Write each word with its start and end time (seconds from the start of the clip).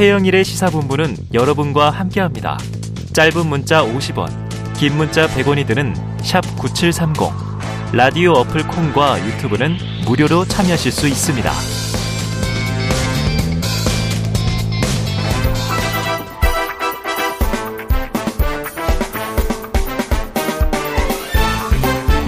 최영일의 0.00 0.46
시사본부는 0.46 1.14
여러분과 1.34 1.90
함께합니다. 1.90 2.56
짧은 3.12 3.46
문자 3.46 3.84
50원, 3.84 4.30
긴 4.78 4.96
문자 4.96 5.26
100원이 5.26 5.66
드는 5.66 5.94
9730. 6.56 7.30
라디오 7.92 8.32
어플 8.32 8.66
콩과 8.66 9.22
유튜브는 9.26 9.76
무료로 10.06 10.46
참여하실 10.46 10.90
수 10.90 11.06
있습니다. 11.06 11.52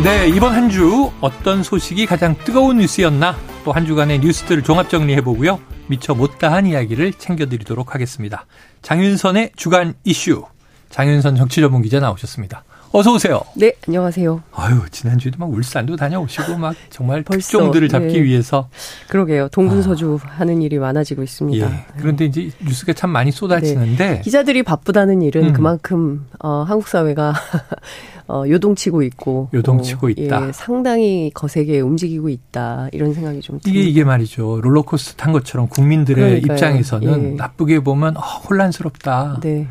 네, 0.04 0.28
이번 0.28 0.52
한 0.52 0.68
주 0.68 1.10
어떤 1.20 1.62
소식이 1.62 2.06
가장 2.06 2.36
뜨거운 2.44 2.78
뉴스였나? 2.78 3.36
또 3.64 3.72
한 3.72 3.86
주간의 3.86 4.18
뉴스들을 4.18 4.62
종합 4.62 4.90
정리해 4.90 5.20
보고요. 5.20 5.58
미처 5.92 6.14
못다한 6.14 6.66
이야기를 6.66 7.12
챙겨드리도록 7.12 7.94
하겠습니다. 7.94 8.46
장윤선의 8.80 9.52
주간 9.56 9.92
이슈. 10.04 10.46
장윤선 10.88 11.36
정치 11.36 11.60
전문 11.60 11.82
기자 11.82 12.00
나오셨습니다. 12.00 12.64
어서 12.94 13.14
오세요. 13.14 13.40
네, 13.56 13.72
안녕하세요. 13.88 14.42
아유, 14.54 14.82
지난주에도 14.90 15.38
막 15.38 15.50
울산도 15.50 15.96
다녀오시고 15.96 16.58
막 16.58 16.74
정말 16.90 17.24
특종들을 17.24 17.88
잡기 17.88 18.12
네. 18.12 18.22
위해서. 18.22 18.68
그러게요. 19.08 19.48
동분서주 19.48 20.18
아. 20.22 20.28
하는 20.40 20.60
일이 20.60 20.78
많아지고 20.78 21.22
있습니다. 21.22 21.66
예. 21.66 21.86
그런데 21.96 22.26
이제 22.26 22.50
뉴스가 22.62 22.92
참 22.92 23.08
많이 23.08 23.30
쏟아지는데. 23.30 24.10
네. 24.16 24.20
기자들이 24.20 24.62
바쁘다는 24.62 25.22
일은 25.22 25.48
음. 25.48 25.52
그만큼, 25.54 26.26
어, 26.38 26.64
한국 26.68 26.86
사회가 26.86 27.32
어, 28.28 28.44
요동치고 28.46 29.02
있고 29.04 29.48
요동치고 29.54 30.08
어, 30.08 30.10
있다. 30.10 30.48
예, 30.48 30.52
상당히 30.52 31.30
거세게 31.32 31.80
움직이고 31.80 32.28
있다. 32.28 32.88
이런 32.92 33.14
생각이 33.14 33.40
좀 33.40 33.58
듭니다. 33.58 33.70
이게 33.70 33.88
이게 33.88 34.04
말이죠. 34.04 34.60
롤러코스터 34.62 35.16
탄 35.16 35.32
것처럼 35.32 35.68
국민들의 35.68 36.24
그러니까요. 36.24 36.54
입장에서는 36.56 37.32
예. 37.32 37.36
나쁘게 37.36 37.80
보면 37.80 38.18
어, 38.18 38.20
혼란스럽다. 38.20 39.40
네. 39.42 39.66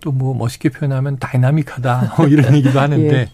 또 0.00 0.10
뭐 0.12 0.34
멋있게 0.34 0.68
표현하면 0.70 1.18
다이나믹하다. 1.18 2.14
뭐 2.18 2.26
이런 2.26 2.54
얘기도 2.54 2.80
하는데 2.80 3.14
예. 3.14 3.28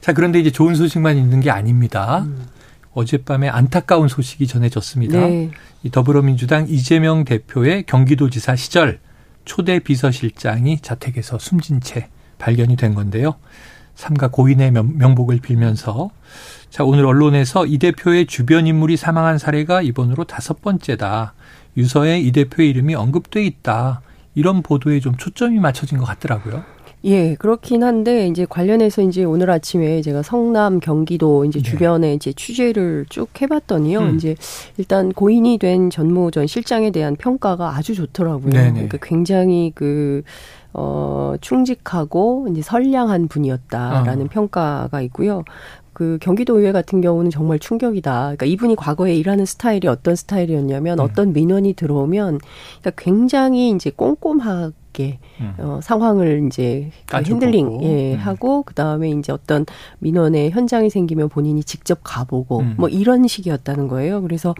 자 0.00 0.12
그런데 0.12 0.40
이제 0.40 0.50
좋은 0.50 0.74
소식만 0.74 1.16
있는 1.16 1.40
게 1.40 1.50
아닙니다. 1.50 2.20
음. 2.20 2.46
어젯밤에 2.92 3.48
안타까운 3.48 4.08
소식이 4.08 4.46
전해졌습니다. 4.46 5.18
네. 5.18 5.50
이 5.82 5.90
더불어민주당 5.90 6.66
이재명 6.68 7.24
대표의 7.24 7.84
경기도지사 7.84 8.56
시절 8.56 8.98
초대 9.44 9.78
비서실장이 9.78 10.80
자택에서 10.80 11.38
숨진 11.38 11.80
채 11.80 12.08
발견이 12.38 12.76
된 12.76 12.94
건데요. 12.94 13.36
삼가 13.94 14.28
고인의 14.28 14.72
명복을 14.72 15.40
빌면서 15.40 16.10
자 16.70 16.84
오늘 16.84 17.06
언론에서 17.06 17.66
이 17.66 17.78
대표의 17.78 18.26
주변 18.26 18.66
인물이 18.66 18.96
사망한 18.96 19.38
사례가 19.38 19.82
이번으로 19.82 20.24
다섯 20.24 20.60
번째다. 20.62 21.34
유서에 21.76 22.18
이 22.20 22.32
대표의 22.32 22.70
이름이 22.70 22.94
언급돼 22.94 23.44
있다. 23.44 24.00
이런 24.34 24.62
보도에 24.62 25.00
좀 25.00 25.16
초점이 25.16 25.58
맞춰진 25.58 25.98
것 25.98 26.04
같더라고요. 26.04 26.62
예, 27.04 27.34
그렇긴 27.36 27.82
한데 27.82 28.28
이제 28.28 28.46
관련해서 28.48 29.00
이제 29.00 29.24
오늘 29.24 29.50
아침에 29.50 30.02
제가 30.02 30.22
성남, 30.22 30.80
경기도 30.80 31.46
이제 31.46 31.62
네. 31.62 31.70
주변에 31.70 32.12
이제 32.12 32.32
취재를 32.34 33.06
쭉 33.08 33.28
해봤더니요. 33.40 34.00
음. 34.00 34.16
이제 34.16 34.36
일단 34.76 35.10
고인이 35.10 35.56
된 35.58 35.88
전무전 35.88 36.46
실장에 36.46 36.90
대한 36.90 37.16
평가가 37.16 37.74
아주 37.74 37.94
좋더라고요. 37.94 38.50
네네. 38.50 38.72
그러니까 38.72 38.98
굉장히 39.00 39.72
그 39.74 40.22
어, 40.72 41.34
충직하고 41.40 42.46
이제 42.50 42.60
선량한 42.62 43.28
분이었다라는 43.28 44.26
어. 44.26 44.28
평가가 44.30 45.00
있고요. 45.02 45.42
그 46.00 46.16
경기도 46.18 46.58
의회 46.58 46.72
같은 46.72 47.02
경우는 47.02 47.30
정말 47.30 47.58
충격이다. 47.58 48.20
그러니까 48.22 48.46
이분이 48.46 48.74
과거에 48.74 49.14
일하는 49.14 49.44
스타일이 49.44 49.86
어떤 49.86 50.16
스타일이었냐면 50.16 50.98
음. 50.98 51.04
어떤 51.04 51.34
민원이 51.34 51.74
들어오면 51.74 52.38
그러니까 52.80 52.90
굉장히 52.96 53.68
이제 53.68 53.90
꼼꼼하게 53.94 55.18
음. 55.42 55.54
어, 55.58 55.80
상황을 55.82 56.46
이제 56.46 56.90
그 57.04 57.18
핸들링 57.18 57.82
예, 57.82 58.14
음. 58.14 58.18
하고 58.18 58.62
그 58.62 58.72
다음에 58.72 59.10
이제 59.10 59.30
어떤 59.30 59.66
민원의 59.98 60.52
현장이 60.52 60.88
생기면 60.88 61.28
본인이 61.28 61.62
직접 61.62 61.98
가보고 62.02 62.60
음. 62.60 62.76
뭐 62.78 62.88
이런 62.88 63.26
식이었다는 63.26 63.86
거예요. 63.88 64.22
그래서 64.22 64.54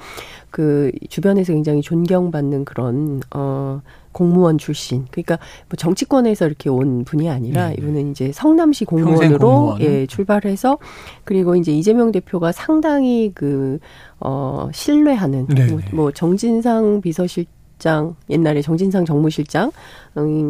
그 0.51 0.93
주변에서 1.09 1.55
굉장히 1.55 1.81
존경받는 1.81 2.67
그런 2.67 3.23
어 3.35 3.81
공무원 4.13 4.59
출신. 4.59 5.07
그러니까 5.11 5.39
뭐 5.69 5.77
정치권에서 5.77 6.47
이렇게 6.47 6.69
온 6.69 7.05
분이 7.05 7.31
아니라 7.31 7.69
네. 7.69 7.77
이분은 7.79 8.11
이제 8.11 8.33
성남시 8.33 8.85
공무원으로 8.85 9.77
예, 9.81 10.07
출발해서 10.07 10.79
그리고 11.25 11.57
이제 11.57 11.73
이재명 11.73 12.13
대표가 12.13 12.53
상당히 12.53 13.33
그 13.35 13.79
어, 14.19 14.69
신뢰하는 14.73 15.47
네. 15.49 15.67
뭐, 15.67 15.81
뭐 15.93 16.13
정진상 16.13 17.01
비서실 17.01 17.47
장 17.79 18.15
옛날에 18.29 18.61
정진상 18.61 19.07
정무실장 19.07 19.73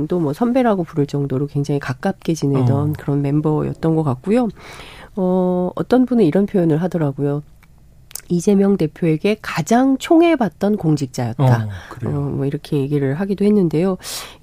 도 0.08 0.18
뭐 0.18 0.32
선배라고 0.32 0.82
부를 0.82 1.06
정도로 1.06 1.46
굉장히 1.46 1.78
가깝게 1.78 2.34
지내던 2.34 2.90
어. 2.90 2.92
그런 2.98 3.22
멤버였던 3.22 3.94
것 3.94 4.02
같고요. 4.02 4.48
어, 5.16 5.70
어떤 5.76 6.06
분은 6.06 6.24
이런 6.24 6.46
표현을 6.46 6.82
하더라고요. 6.82 7.42
이재명 8.30 8.76
대표에게 8.76 9.36
가장 9.42 9.98
총애받던 9.98 10.76
공직자였다. 10.76 11.66
어, 12.04 12.08
어, 12.08 12.10
뭐 12.10 12.46
이렇게 12.46 12.78
얘기를 12.78 13.14
하기도 13.14 13.44
했는데요. 13.44 13.98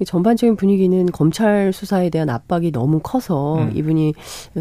전반적인 0.06 0.58
분위기는 0.58 1.06
검찰 1.08 1.72
수사에 1.74 2.10
대한 2.10 2.30
압박이 2.30 2.72
너무 2.72 3.00
커서 3.02 3.60
음. 3.60 3.72
이분이 3.74 4.14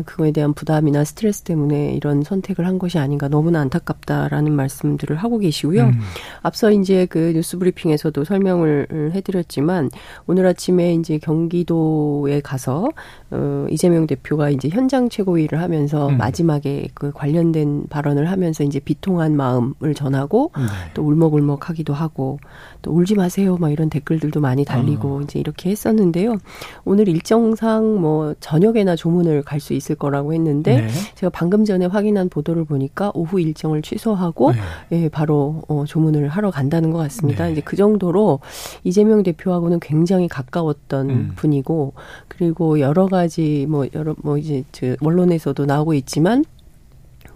그거에 0.05 0.31
대한 0.31 0.55
부담이나 0.55 1.05
스트레스 1.05 1.43
때문에 1.43 1.93
이런 1.95 2.23
선택을 2.23 2.67
한 2.67 2.79
것이 2.79 2.99
아닌가 2.99 3.29
너무나 3.29 3.61
안타깝다라는 3.61 4.53
말씀들을 4.53 5.17
하고 5.17 5.39
계시고요. 5.39 5.85
음. 5.85 6.01
앞서 6.43 6.71
이제 6.71 7.07
그 7.07 7.33
뉴스 7.35 7.59
브리핑에서도 7.59 8.25
설명을 8.25 9.13
해드렸지만 9.15 9.91
오늘 10.27 10.47
아침에 10.47 10.95
이제 10.95 11.19
경기도에 11.19 12.41
가서 12.41 12.89
어, 13.31 13.67
이재명 13.71 14.07
대표가 14.07 14.51
이제 14.51 14.69
현장 14.69 15.09
최고위를 15.09 15.61
하면서 15.61 16.09
음. 16.09 16.17
마지막에 16.17 16.89
그 16.95 17.11
관련된 17.13 17.87
발언을 17.89 18.31
하면서 18.31 18.63
이제 18.63 18.79
비통 18.79 19.16
한 19.21 19.37
마음을 19.37 19.95
전하고 19.95 20.53
네. 20.57 20.65
또 20.95 21.03
울먹울먹하기도 21.03 21.93
하고 21.93 22.39
또 22.83 22.93
울지 22.93 23.15
마세요 23.15 23.57
막 23.61 23.71
이런 23.71 23.91
댓글들도 23.91 24.41
많이 24.41 24.65
달리고 24.65 25.17
어. 25.17 25.21
이제 25.23 25.39
이렇게 25.39 25.71
했었는데요. 25.71 26.39
오늘 26.85 27.09
일정상 27.09 28.01
뭐 28.01 28.35
저녁에나 28.41 28.97
조문을 28.97 29.43
갈 29.43 29.57
수 29.67 29.75
있을 29.75 29.97
거라고 29.97 30.33
했는데 30.33 30.83
네. 30.83 30.89
제가 31.17 31.31
방금 31.31 31.65
전에 31.65 31.87
확인한 31.87 32.29
보도를 32.29 32.65
보니까 32.65 33.11
오후 33.15 33.41
일정을 33.41 33.83
취소하고 33.83 34.53
네. 34.53 34.59
예, 34.93 35.09
바로 35.09 35.63
어, 35.69 35.85
조문을 35.87 36.29
하러 36.29 36.51
간다는 36.51 36.91
것 36.91 36.99
같습니다. 36.99 37.47
네. 37.47 37.53
이제 37.53 37.61
그 37.61 37.77
정도로 37.77 38.41
이재명 38.85 39.23
대표하고는 39.23 39.81
굉장히 39.81 40.29
가까웠던 40.29 41.11
음. 41.11 41.33
분이고 41.37 41.95
그리고 42.29 42.79
여러 42.81 43.07
가지 43.07 43.67
뭐 43.69 43.87
여러 43.95 44.15
뭐 44.23 44.39
이제 44.39 44.63
저 44.73 44.95
언론에서도 45.01 45.67
나오고 45.67 45.95
있지만 45.95 46.45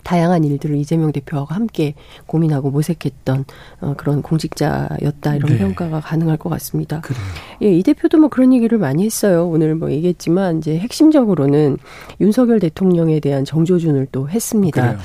다양한 0.04 0.44
일들을 0.44 0.76
이재명 0.76 1.12
대표하고 1.12 1.54
함께 1.54 1.94
고민하고 2.26 2.70
모색했던 2.70 3.44
어, 3.80 3.94
그런 3.96 4.22
공직자였다 4.22 5.36
이런 5.36 5.52
네. 5.52 5.58
평가가 5.58 6.00
가능할 6.00 6.36
것 6.36 6.48
같습니다. 6.50 7.00
그래요. 7.00 7.22
예, 7.62 7.72
이 7.72 7.82
대표도 7.82 8.18
뭐 8.18 8.28
그런 8.28 8.52
얘기를 8.52 8.78
많이 8.78 9.04
했어요. 9.04 9.48
오늘 9.48 9.74
뭐 9.74 9.90
얘기했지만 9.90 10.58
이제 10.58 10.78
핵심적으로는 10.78 11.78
윤석열 12.20 12.60
대통령에 12.60 13.20
대한 13.20 13.44
정조준을 13.44 14.08
또 14.12 14.28
했습니다. 14.28 14.82
그래요. 14.82 14.98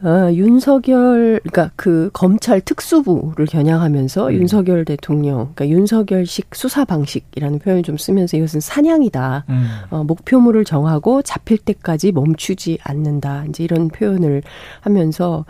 어, 0.00 0.32
윤석열, 0.32 1.40
그러니까 1.42 1.72
그 1.74 2.08
검찰 2.12 2.60
특수부를 2.60 3.46
겨냥하면서 3.46 4.28
음. 4.28 4.32
윤석열 4.32 4.84
대통령, 4.84 5.50
그러니까 5.54 5.68
윤석열식 5.68 6.54
수사 6.54 6.84
방식이라는 6.84 7.58
표현을 7.58 7.82
좀 7.82 7.96
쓰면서 7.96 8.36
이것은 8.36 8.60
사냥이다. 8.60 9.44
음. 9.48 9.66
어, 9.90 10.04
목표물을 10.04 10.64
정하고 10.64 11.22
잡힐 11.22 11.58
때까지 11.58 12.12
멈추지 12.12 12.78
않는다. 12.82 13.44
이제 13.48 13.64
이런 13.64 13.88
표현을 13.88 14.42
하면서 14.80 15.44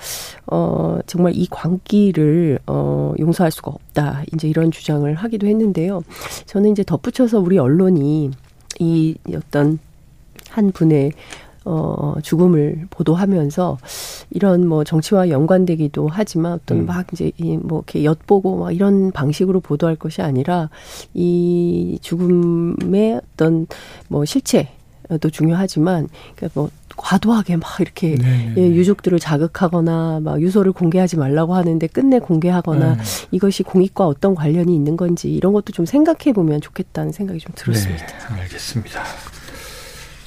어, 0.47 0.99
정말 1.07 1.33
이 1.35 1.47
광기를 1.51 2.61
어, 2.67 3.12
용서할 3.19 3.51
수가 3.51 3.71
없다. 3.71 4.23
이제 4.33 4.49
이런 4.49 4.71
주장을 4.71 5.12
하기도 5.15 5.47
했는데요. 5.47 6.03
저는 6.47 6.71
이제 6.71 6.83
덧붙여서 6.83 7.41
우리 7.41 7.59
언론이 7.59 8.31
이 8.81 9.15
어떤 9.35 9.79
한 10.49 10.73
분의 10.73 11.12
어, 11.70 12.15
죽음을 12.23 12.87
보도하면서 12.88 13.76
이런 14.31 14.67
뭐 14.67 14.85
정치와 14.85 15.29
연관되기도 15.29 16.09
하지만 16.11 16.53
어떤 16.55 16.79
음. 16.79 16.87
막 16.87 17.06
이제 17.12 17.31
이뭐 17.37 17.82
이렇게 17.87 18.05
엿보고 18.05 18.56
막 18.56 18.73
이런 18.73 19.12
방식으로 19.12 19.61
보도할 19.61 19.97
것이 19.97 20.23
아니라 20.23 20.70
이 21.12 21.99
죽음의 22.00 23.20
어떤 23.35 23.67
뭐 24.09 24.25
실체 24.25 24.70
도 25.20 25.31
중요하지만 25.31 26.09
그러니까 26.37 26.61
뭐 26.61 26.70
과도하게 26.97 27.56
막 27.56 27.81
이렇게 27.81 28.17
네, 28.17 28.17
네, 28.17 28.55
예, 28.56 28.69
네. 28.69 28.75
유족들을 28.75 29.19
자극하거나 29.19 30.20
막 30.23 30.43
유서를 30.43 30.73
공개하지 30.73 31.17
말라고 31.17 31.55
하는데 31.55 31.87
끝내 31.87 32.19
공개하거나 32.19 32.97
네. 32.97 33.03
이것이 33.31 33.62
공익과 33.62 34.06
어떤 34.06 34.35
관련이 34.35 34.75
있는 34.75 34.99
건지 34.99 35.32
이런 35.32 35.55
것도 35.55 35.73
좀 35.73 35.87
생각해 35.87 36.35
보면 36.35 36.61
좋겠다는 36.61 37.12
생각이 37.12 37.41
좀 37.41 37.53
들었습니다. 37.55 38.06
네, 38.06 38.43
알겠습니다. 38.43 39.03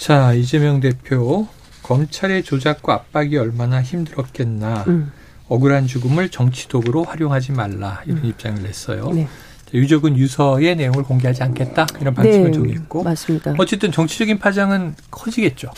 자, 0.02 0.34
이재명 0.34 0.80
대표 0.80 1.46
검찰의 1.84 2.42
조작과 2.42 2.92
압박이 2.92 3.38
얼마나 3.38 3.84
힘들었겠나. 3.84 4.86
음. 4.88 5.12
억울한 5.48 5.86
죽음을 5.86 6.30
정치 6.30 6.68
도구로 6.68 7.04
활용하지 7.04 7.52
말라 7.52 8.02
이런 8.08 8.18
음. 8.18 8.26
입장을 8.26 8.64
냈어요. 8.64 9.12
네. 9.12 9.28
유족은 9.72 10.18
유서의 10.18 10.76
내용을 10.76 11.04
공개하지 11.04 11.44
않겠다 11.44 11.86
이런 12.02 12.16
방침을 12.16 12.50
네, 12.50 12.52
정했고 12.52 13.04
맞습니다. 13.04 13.54
어쨌든 13.60 13.92
정치적인 13.92 14.40
파장은 14.40 14.96
커지겠죠. 15.12 15.70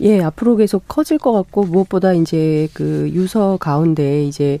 예, 0.00 0.22
앞으로 0.22 0.56
계속 0.56 0.88
커질 0.88 1.18
것 1.18 1.32
같고 1.32 1.62
무엇보다 1.62 2.14
이제 2.14 2.68
그 2.72 3.08
유서 3.12 3.58
가운데 3.58 4.24
이제 4.24 4.58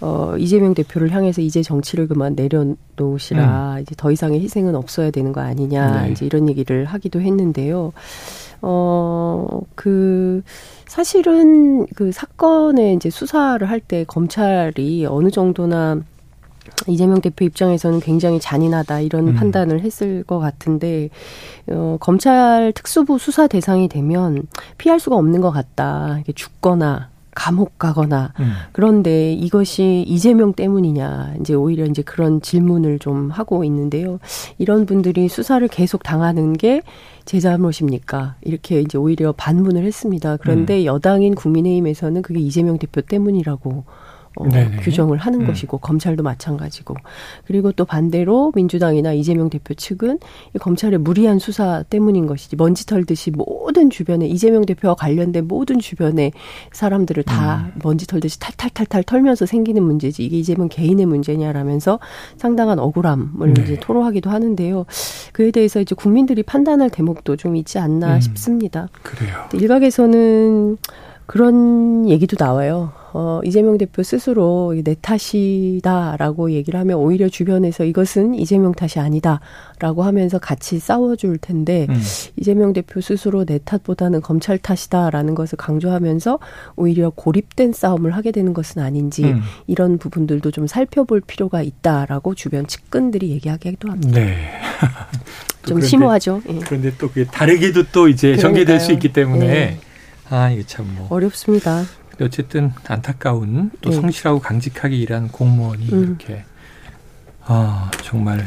어, 0.00 0.34
이재명 0.38 0.72
대표를 0.72 1.10
향해서 1.12 1.42
이제 1.42 1.62
정치를 1.62 2.08
그만 2.08 2.34
내려놓으시라. 2.34 3.74
음. 3.74 3.82
이제 3.82 3.94
더 3.98 4.10
이상의 4.10 4.40
희생은 4.40 4.74
없어야 4.74 5.10
되는 5.10 5.32
거 5.32 5.42
아니냐. 5.42 6.04
네. 6.04 6.12
이제 6.12 6.24
이런 6.24 6.48
얘기를 6.48 6.86
하기도 6.86 7.20
했는데요. 7.20 7.92
어, 8.62 9.60
그, 9.74 10.42
사실은 10.86 11.86
그 11.94 12.12
사건의 12.12 12.94
이제 12.94 13.10
수사를 13.10 13.68
할 13.68 13.80
때 13.80 14.04
검찰이 14.04 15.06
어느 15.06 15.30
정도나 15.30 16.00
이재명 16.88 17.20
대표 17.20 17.44
입장에서는 17.44 18.00
굉장히 18.00 18.40
잔인하다 18.40 19.00
이런 19.00 19.28
음. 19.28 19.34
판단을 19.34 19.80
했을 19.80 20.24
것 20.24 20.38
같은데 20.38 21.10
어, 21.68 21.96
검찰 22.00 22.72
특수부 22.74 23.18
수사 23.18 23.46
대상이 23.46 23.88
되면 23.88 24.46
피할 24.78 24.98
수가 25.00 25.16
없는 25.16 25.40
것 25.40 25.50
같다. 25.50 26.18
이게 26.20 26.32
죽거나 26.32 27.10
감옥 27.36 27.78
가거나 27.78 28.32
음. 28.40 28.52
그런데 28.72 29.32
이것이 29.32 30.04
이재명 30.08 30.54
때문이냐 30.54 31.34
이제 31.40 31.54
오히려 31.54 31.84
이제 31.84 32.02
그런 32.02 32.40
질문을 32.40 32.98
좀 32.98 33.30
하고 33.30 33.62
있는데요. 33.62 34.18
이런 34.58 34.86
분들이 34.86 35.28
수사를 35.28 35.66
계속 35.68 36.02
당하는 36.02 36.54
게 36.54 36.80
제 37.26 37.40
잘못입니까? 37.40 38.36
이렇게 38.42 38.80
이제 38.80 38.96
오히려 38.96 39.32
반문을 39.32 39.84
했습니다. 39.84 40.36
그런데 40.36 40.82
음. 40.82 40.84
여당인 40.84 41.34
국민의힘에서는 41.34 42.22
그게 42.22 42.38
이재명 42.38 42.78
대표 42.78 43.00
때문이라고 43.00 43.84
어, 44.36 44.44
규정을 44.82 45.18
하는 45.18 45.42
음. 45.42 45.46
것이고 45.46 45.78
검찰도 45.78 46.22
마찬가지고 46.22 46.94
그리고 47.46 47.72
또 47.72 47.84
반대로 47.84 48.52
민주당이나 48.54 49.12
이재명 49.12 49.48
대표 49.48 49.74
측은 49.74 50.18
이 50.54 50.58
검찰의 50.58 50.98
무리한 50.98 51.38
수사 51.38 51.82
때문인 51.84 52.26
것이지 52.26 52.56
먼지 52.56 52.86
털듯이 52.86 53.30
모든 53.30 53.90
주변에 53.90 54.26
이재명 54.26 54.64
대표와 54.64 54.94
관련된 54.94 55.48
모든 55.48 55.78
주변에 55.78 56.32
사람들을 56.72 57.22
다 57.22 57.72
음. 57.74 57.80
먼지 57.82 58.06
털듯이 58.06 58.38
탈탈탈탈 58.38 59.04
털면서 59.04 59.46
생기는 59.46 59.82
문제지 59.82 60.24
이게 60.24 60.38
이재명 60.38 60.68
개인의 60.68 61.06
문제냐라면서 61.06 61.98
상당한 62.36 62.78
억울함을 62.78 63.54
네. 63.54 63.62
이제 63.62 63.80
토로하기도 63.80 64.28
하는데요. 64.28 64.84
그에 65.32 65.50
대해서 65.50 65.80
이제 65.80 65.94
국민들이 65.94 66.42
판단할 66.42 66.90
대목도 66.90 67.36
좀 67.36 67.56
있지 67.56 67.78
않나 67.78 68.16
음. 68.16 68.20
싶습니다. 68.20 68.88
그래요. 69.02 69.46
일각에서는 69.54 70.76
그런 71.26 72.08
얘기도 72.08 72.36
나와요. 72.38 72.92
어, 73.18 73.40
이재명 73.42 73.78
대표 73.78 74.02
스스로 74.02 74.74
내 74.84 74.94
탓이다라고 75.00 76.50
얘기를 76.50 76.78
하면 76.80 76.98
오히려 76.98 77.30
주변에서 77.30 77.84
이것은 77.84 78.34
이재명 78.34 78.72
탓이 78.72 78.98
아니다라고 78.98 80.02
하면서 80.02 80.38
같이 80.38 80.78
싸워줄 80.78 81.38
텐데 81.38 81.86
음. 81.88 81.98
이재명 82.36 82.74
대표 82.74 83.00
스스로 83.00 83.46
내 83.46 83.58
탓보다는 83.64 84.20
검찰 84.20 84.58
탓이다라는 84.58 85.34
것을 85.34 85.56
강조하면서 85.56 86.38
오히려 86.76 87.08
고립된 87.08 87.72
싸움을 87.72 88.10
하게 88.10 88.32
되는 88.32 88.52
것은 88.52 88.82
아닌지 88.82 89.24
음. 89.24 89.40
이런 89.66 89.96
부분들도 89.96 90.50
좀 90.50 90.66
살펴볼 90.66 91.22
필요가 91.22 91.62
있다라고 91.62 92.34
주변 92.34 92.66
측근들이 92.66 93.30
얘기하기도 93.30 93.90
합니다. 93.90 94.20
네. 94.20 94.36
좀 95.64 95.76
그런데, 95.76 95.86
심오하죠. 95.86 96.42
예. 96.50 96.58
그런데 96.58 96.92
또 96.98 97.08
그게 97.08 97.24
다르게도 97.24 97.84
또 97.92 98.08
이제 98.08 98.36
그러니까요. 98.36 98.42
전개될 98.42 98.80
수 98.80 98.92
있기 98.92 99.14
때문에 99.14 99.46
네. 99.46 99.80
아 100.28 100.50
이게 100.50 100.64
참 100.64 100.86
뭐. 100.94 101.06
어렵습니다. 101.08 101.84
어쨌든 102.20 102.72
안타까운 102.86 103.70
또 103.80 103.90
네. 103.90 103.96
성실하고 103.96 104.40
강직하게 104.40 104.96
일한 104.96 105.28
공무원이 105.28 105.88
음. 105.92 106.02
이렇게 106.02 106.44
아 107.44 107.90
정말 108.02 108.44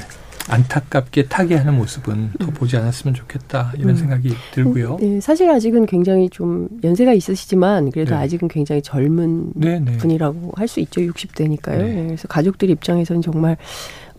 안타깝게 0.50 1.28
타계하는 1.28 1.76
모습은 1.76 2.32
더 2.40 2.48
음. 2.48 2.54
보지 2.54 2.76
않았으면 2.78 3.14
좋겠다 3.14 3.72
이런 3.78 3.92
음. 3.92 3.96
생각이 3.96 4.34
들고요. 4.52 4.98
네, 5.00 5.22
사실 5.22 5.50
아직은 5.50 5.86
굉장히 5.86 6.28
좀 6.30 6.68
연세가 6.84 7.14
있으시지만 7.14 7.92
그래도 7.92 8.16
네. 8.16 8.22
아직은 8.22 8.48
굉장히 8.48 8.82
젊은 8.82 9.52
네, 9.56 9.80
네. 9.80 9.98
분이라고 9.98 10.54
할 10.56 10.68
수 10.68 10.80
있죠. 10.82 11.02
60대니까요. 11.02 11.78
네. 11.78 12.06
그래서 12.08 12.28
가족들 12.28 12.70
입장에서는 12.70 13.22
정말 13.22 13.58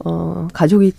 어 0.04 0.48
가족이 0.52 0.92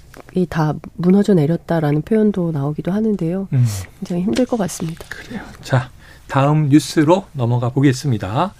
다 0.49 0.73
무너져 0.95 1.33
내렸다라는 1.33 2.01
표현도 2.03 2.51
나오기도 2.51 2.91
하는데요. 2.91 3.47
음. 3.53 3.65
굉장히 3.99 4.23
힘들 4.23 4.45
것 4.45 4.57
같습니다. 4.57 5.05
그래요. 5.09 5.41
자, 5.61 5.89
다음 6.31 6.69
뉴스로 6.69 7.25
넘어가 7.33 7.67
보겠습니다. 7.67 8.53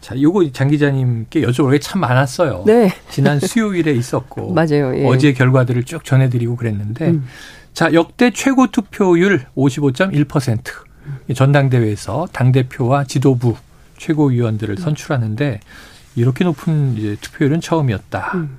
자, 0.00 0.20
요거 0.20 0.50
장 0.50 0.66
기자님께 0.66 1.42
여쭤볼 1.42 1.70
게 1.70 1.78
참 1.78 2.00
많았어요. 2.00 2.64
네. 2.66 2.92
지난 3.10 3.38
수요일에 3.38 3.92
있었고 3.92 4.50
맞아요. 4.54 4.92
예. 4.98 5.06
어제 5.06 5.32
결과들을 5.32 5.84
쭉 5.84 6.04
전해드리고 6.04 6.56
그랬는데 6.56 7.10
음. 7.10 7.24
자 7.74 7.92
역대 7.92 8.32
최고 8.32 8.66
투표율 8.72 9.46
55.1% 9.56 10.64
전당대회에서 11.36 12.26
당 12.32 12.50
대표와 12.50 13.04
지도부 13.04 13.54
최고위원들을 13.98 14.74
음. 14.74 14.76
선출하는데 14.76 15.60
이렇게 16.16 16.42
높은 16.42 16.96
이제 16.98 17.16
투표율은 17.20 17.60
처음이었다. 17.60 18.32
음. 18.34 18.58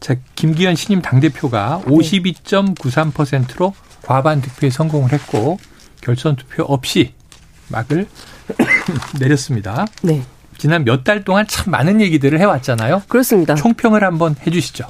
자 0.00 0.16
김기현 0.34 0.74
신임 0.74 1.00
당 1.00 1.20
대표가 1.20 1.80
52.93%로 1.86 3.72
과반 4.02 4.42
득표에 4.42 4.68
성공을 4.68 5.14
했고 5.14 5.58
결선 6.02 6.36
투표 6.36 6.62
없이 6.64 7.15
막을 7.68 8.06
내렸습니다. 9.20 9.86
네. 10.02 10.22
지난 10.58 10.84
몇 10.84 11.04
달 11.04 11.22
동안 11.24 11.46
참 11.46 11.70
많은 11.70 12.00
얘기들을 12.00 12.38
해왔잖아요. 12.40 13.02
그렇습니다. 13.08 13.54
총평을 13.54 14.02
한번 14.02 14.34
해주시죠. 14.46 14.84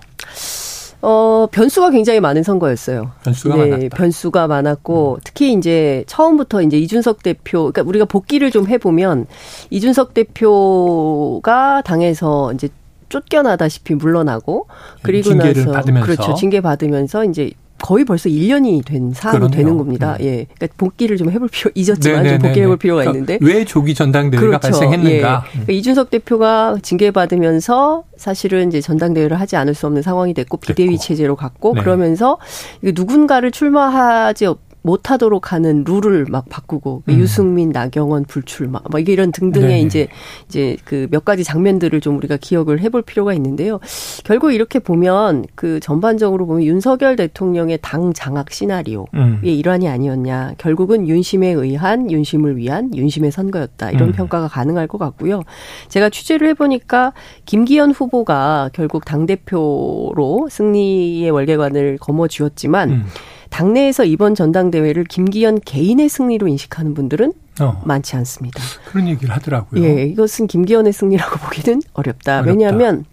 어, 1.03 1.47
변수가 1.53 1.91
굉장히 1.91 2.21
많은 2.21 2.43
선거였어요. 2.43 3.13
변수가 3.25 3.57
네, 3.57 3.71
많았다. 3.71 3.97
변수가 3.97 4.47
많았고, 4.49 5.15
음. 5.17 5.21
특히 5.25 5.53
이제 5.53 6.05
처음부터 6.07 6.63
이제 6.63 6.79
이준석 6.79 7.23
대표, 7.23 7.71
그러니까 7.71 7.83
우리가 7.83 8.05
복귀를 8.07 8.51
좀 8.51 8.67
해 8.69 8.79
보면, 8.79 9.27
이준석 9.71 10.15
대표가 10.15 11.83
당에서 11.83 12.53
이제 12.55 12.69
쫓겨나다시피 13.09 13.95
물러나고, 13.95 14.67
그리고 15.03 15.35
나서, 15.35 15.71
받으면서. 15.73 16.07
그렇죠. 16.07 16.35
징계 16.35 16.61
받으면서 16.61 17.25
이제 17.25 17.53
거의 17.83 18.05
벌써 18.05 18.29
1년이 18.29 18.85
된 18.85 19.13
사안이. 19.13 19.51
되는 19.51 19.77
겁니다. 19.77 20.17
네. 20.19 20.25
예. 20.25 20.47
그러니까 20.55 20.69
복귀를 20.79 21.17
좀 21.17 21.31
해볼 21.31 21.49
필요, 21.49 21.71
잊었지만 21.75 22.23
네네네네. 22.23 22.39
좀 22.39 22.49
복귀해볼 22.49 22.77
필요가 22.79 23.03
그러니까 23.03 23.19
있는데. 23.35 23.39
왜 23.47 23.65
조기 23.65 23.95
전당대회가 23.95 24.47
그렇죠. 24.47 24.61
발생했는가. 24.61 25.11
예. 25.13 25.51
그러니까 25.53 25.73
이준석 25.73 26.11
대표가 26.11 26.77
징계받으면서 26.83 28.05
사실은 28.17 28.69
이제 28.69 28.81
전당대회를 28.81 29.39
하지 29.39 29.57
않을 29.57 29.75
수 29.75 29.87
없는 29.87 30.03
상황이 30.03 30.33
됐고 30.35 30.57
비대위 30.57 30.91
됐고. 30.93 31.03
체제로 31.03 31.37
갔고 31.37 31.75
네. 31.75 31.83
그러면서 31.83 32.39
누군가를 32.83 33.51
출마하지 33.51 34.47
못하도록 34.87 35.53
하는 35.53 35.83
룰을 35.85 36.27
막 36.31 36.49
바꾸고 36.49 37.03
음. 37.09 37.15
유승민, 37.19 37.71
나경원 37.71 38.25
불출마 38.27 38.81
뭐 38.91 39.01
이게 39.01 39.13
이런 39.13 39.33
등등의 39.33 39.69
네 39.69 39.81
이제 39.81 40.09
이제 40.49 40.77
그 40.85 41.07
몇 41.11 41.25
가지 41.25 41.45
장면들을 41.45 42.01
좀 42.01 42.17
우리가 42.19 42.37
기억을 42.37 42.81
해볼 42.81 43.03
필요가 43.03 43.33
있는데요. 43.35 43.81
결국 44.25 44.53
이렇게 44.53 44.79
보면 44.79 45.47
그 45.55 45.81
전반적으로 45.81 46.47
보면 46.47 46.63
윤석열 46.65 47.17
대통령의 47.17 47.79
당 47.81 48.13
장악 48.13 48.51
시나리오의 48.51 49.07
음. 49.15 49.41
일환이 49.43 49.89
아니었냐. 49.89 50.55
결국은 50.59 51.09
윤심에 51.09 51.49
의한 51.49 52.11
윤심을 52.11 52.57
위한 52.57 52.95
윤심의 52.95 53.33
선거였다. 53.33 53.93
이런 53.93 54.11
음. 54.11 54.13
평가가 54.13 54.49
가능할 54.49 54.87
것 54.89 54.99
같고요. 54.99 55.43
제가 55.89 56.11
취재를 56.11 56.49
해보니까 56.49 57.13
김기현 57.45 57.93
후보가 57.93 58.71
결국 58.73 59.05
당 59.05 59.27
대표로 59.27 60.49
승리의 60.51 61.31
월계관을 61.31 61.99
거머쥐었지만. 61.99 63.07
음. 63.47 63.51
당내에서 63.51 64.05
이번 64.05 64.35
전당대회를 64.35 65.05
김기현 65.05 65.61
개인의 65.61 66.09
승리로 66.09 66.49
인식하는 66.49 66.95
분들은 66.95 67.33
어. 67.61 67.83
많지 67.85 68.17
않습니다. 68.17 68.61
그런 68.87 69.09
얘기를 69.09 69.35
하더라고요. 69.35 69.83
예, 69.83 70.05
이것은 70.05 70.47
김기현의 70.47 70.93
승리라고 70.93 71.39
보기는 71.39 71.81
어렵다. 71.95 72.41
어렵다. 72.41 72.51
왜냐하면 72.51 73.05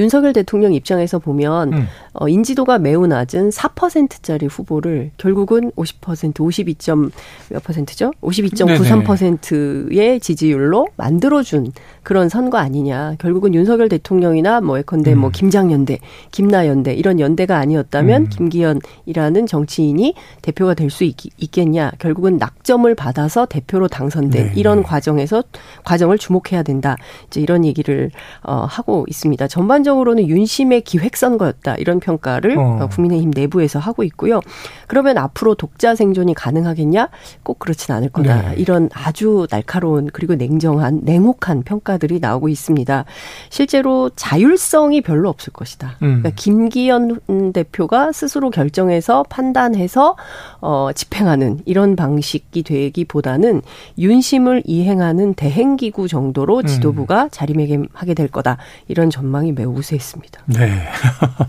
윤석열 0.00 0.32
대통령 0.32 0.74
입장에서 0.74 1.18
보면 1.18 1.72
음. 1.72 1.86
어, 2.12 2.28
인지도가 2.28 2.78
매우 2.78 3.06
낮은 3.06 3.50
4%짜리 3.50 4.46
후보를 4.46 5.10
결국은 5.16 5.70
50% 5.72 6.34
52점 6.34 7.10
몇 7.48 7.64
퍼센트죠? 7.64 8.12
52.93%의 8.20 10.20
지지율로 10.20 10.88
만들어준 10.96 11.72
그런 12.02 12.28
선거 12.28 12.58
아니냐. 12.58 13.14
결국은 13.18 13.54
윤석열 13.54 13.88
대통령이나 13.88 14.60
뭐 14.60 14.78
예컨대 14.78 15.14
뭐 15.14 15.18
음. 15.18 15.20
뭐 15.20 15.30
김장연대, 15.30 15.98
김나연대 16.30 16.94
이런 16.94 17.20
연대가 17.20 17.58
아니었다면 17.58 18.22
음. 18.22 18.28
김기현이라는 18.28 19.46
정치인이 19.46 20.14
대표가 20.42 20.74
될 20.74 20.90
수 20.90 21.04
있겠냐. 21.38 21.92
결국은 21.98 22.36
낙점을 22.36 22.92
받아서 22.94 23.46
대표로 23.46 23.88
당선된 23.88 24.46
네. 24.46 24.52
이런 24.56 24.82
과정에서 24.82 25.42
과정을 25.84 26.18
주목해야 26.18 26.62
된다. 26.62 26.96
이제 27.28 27.40
이런 27.40 27.64
얘기를 27.64 28.10
어, 28.42 28.66
하고 28.68 29.06
있습니다. 29.08 29.48
전반적으로 29.48 29.89
는 29.90 30.28
윤심의 30.28 30.82
기획 30.82 31.16
선거였다. 31.16 31.74
이런 31.76 32.00
평가를 32.00 32.56
어. 32.58 32.88
국민의힘 32.90 33.32
내부에서 33.34 33.78
하고 33.78 34.02
있고요. 34.04 34.40
그러면 34.86 35.18
앞으로 35.18 35.54
독자 35.54 35.94
생존이 35.94 36.34
가능하겠냐? 36.34 37.08
꼭 37.42 37.58
그렇진 37.58 37.94
않을 37.94 38.08
거다. 38.10 38.50
네. 38.50 38.54
이런 38.56 38.88
아주 38.92 39.46
날카로운 39.50 40.08
그리고 40.12 40.36
냉정한 40.36 41.00
냉혹한 41.02 41.64
평가들이 41.64 42.20
나오고 42.20 42.48
있습니다. 42.48 43.04
실제로 43.50 44.10
자율성이 44.14 45.00
별로 45.00 45.28
없을 45.28 45.52
것이다. 45.52 45.96
음. 46.02 46.20
그러니까 46.22 46.30
김기현 46.30 47.52
대표가 47.52 48.12
스스로 48.12 48.50
결정해서 48.50 49.24
판단해서 49.28 50.16
어 50.60 50.90
집행하는 50.94 51.60
이런 51.64 51.96
방식이 51.96 52.62
되기보다는 52.62 53.62
윤심을 53.98 54.62
이행하는 54.66 55.34
대행기구 55.34 56.08
정도로 56.08 56.58
음. 56.58 56.66
지도부가 56.66 57.24
음. 57.24 57.28
자리매김하게 57.30 58.14
될 58.14 58.28
거다. 58.28 58.56
이런 58.88 59.10
전망이 59.10 59.52
매우 59.52 59.79
우세했습니다. 59.80 60.42
네. 60.46 60.88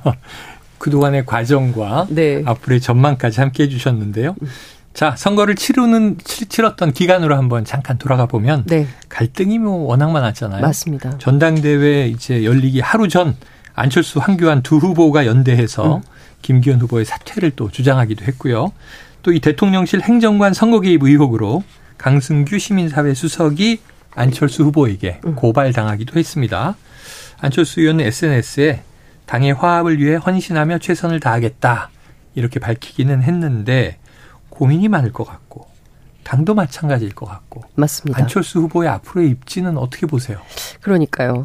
그동안의 0.80 1.26
과정과 1.26 2.08
네. 2.10 2.42
앞으로의 2.46 2.82
전망까지 2.82 3.40
함께 3.40 3.64
해주셨는데요. 3.64 4.36
자, 4.94 5.16
선거를 5.16 5.56
치르는, 5.56 6.18
치렀던 6.24 6.94
기간으로 6.94 7.38
한번 7.38 7.64
잠깐 7.64 7.98
돌아가 7.98 8.26
보면 8.26 8.64
네. 8.66 8.88
갈등이 9.10 9.60
뭐 9.60 9.86
워낙 9.88 10.12
많았잖아요. 10.12 10.62
맞습니다. 10.62 11.18
전당대회 11.20 12.08
이제 12.08 12.44
열리기 12.44 12.80
하루 12.82 13.08
전 13.08 13.38
안철수, 13.76 14.20
황교안 14.20 14.64
두 14.64 14.78
후보가 14.78 15.26
연대해서 15.28 15.98
음. 15.98 16.02
김기현 16.42 16.82
후보의 16.82 17.06
사퇴를 17.06 17.52
또 17.52 17.70
주장하기도 17.70 18.26
했고요. 18.26 18.72
또 19.24 19.32
이 19.32 19.40
대통령실 19.40 20.02
행정관 20.02 20.54
선거 20.54 20.80
개입 20.80 21.04
의혹으로 21.04 21.64
강승규 21.98 22.58
시민사회 22.58 23.14
수석이 23.14 23.80
안철수 24.16 24.64
후보에게 24.64 25.22
음. 25.26 25.36
고발당하기도 25.36 26.18
했습니다. 26.20 26.76
안철수 27.42 27.82
의원은 27.82 28.06
SNS에 28.06 28.84
당의 29.26 29.54
화합을 29.54 30.00
위해 30.00 30.16
헌신하며 30.16 30.78
최선을 30.80 31.20
다하겠다. 31.20 31.90
이렇게 32.36 32.60
밝히기는 32.60 33.24
했는데 33.24 33.98
고민이 34.50 34.88
많을 34.88 35.12
것 35.12 35.26
같고 35.26 35.68
당도 36.24 36.54
마찬가지일 36.54 37.14
것 37.16 37.26
같고 37.26 37.64
맞습니다. 37.76 38.22
안철수 38.22 38.60
후보의 38.60 38.90
앞으로의 38.90 39.30
입지는 39.30 39.78
어떻게 39.78 40.06
보세요? 40.06 40.40
그러니까요. 40.82 41.44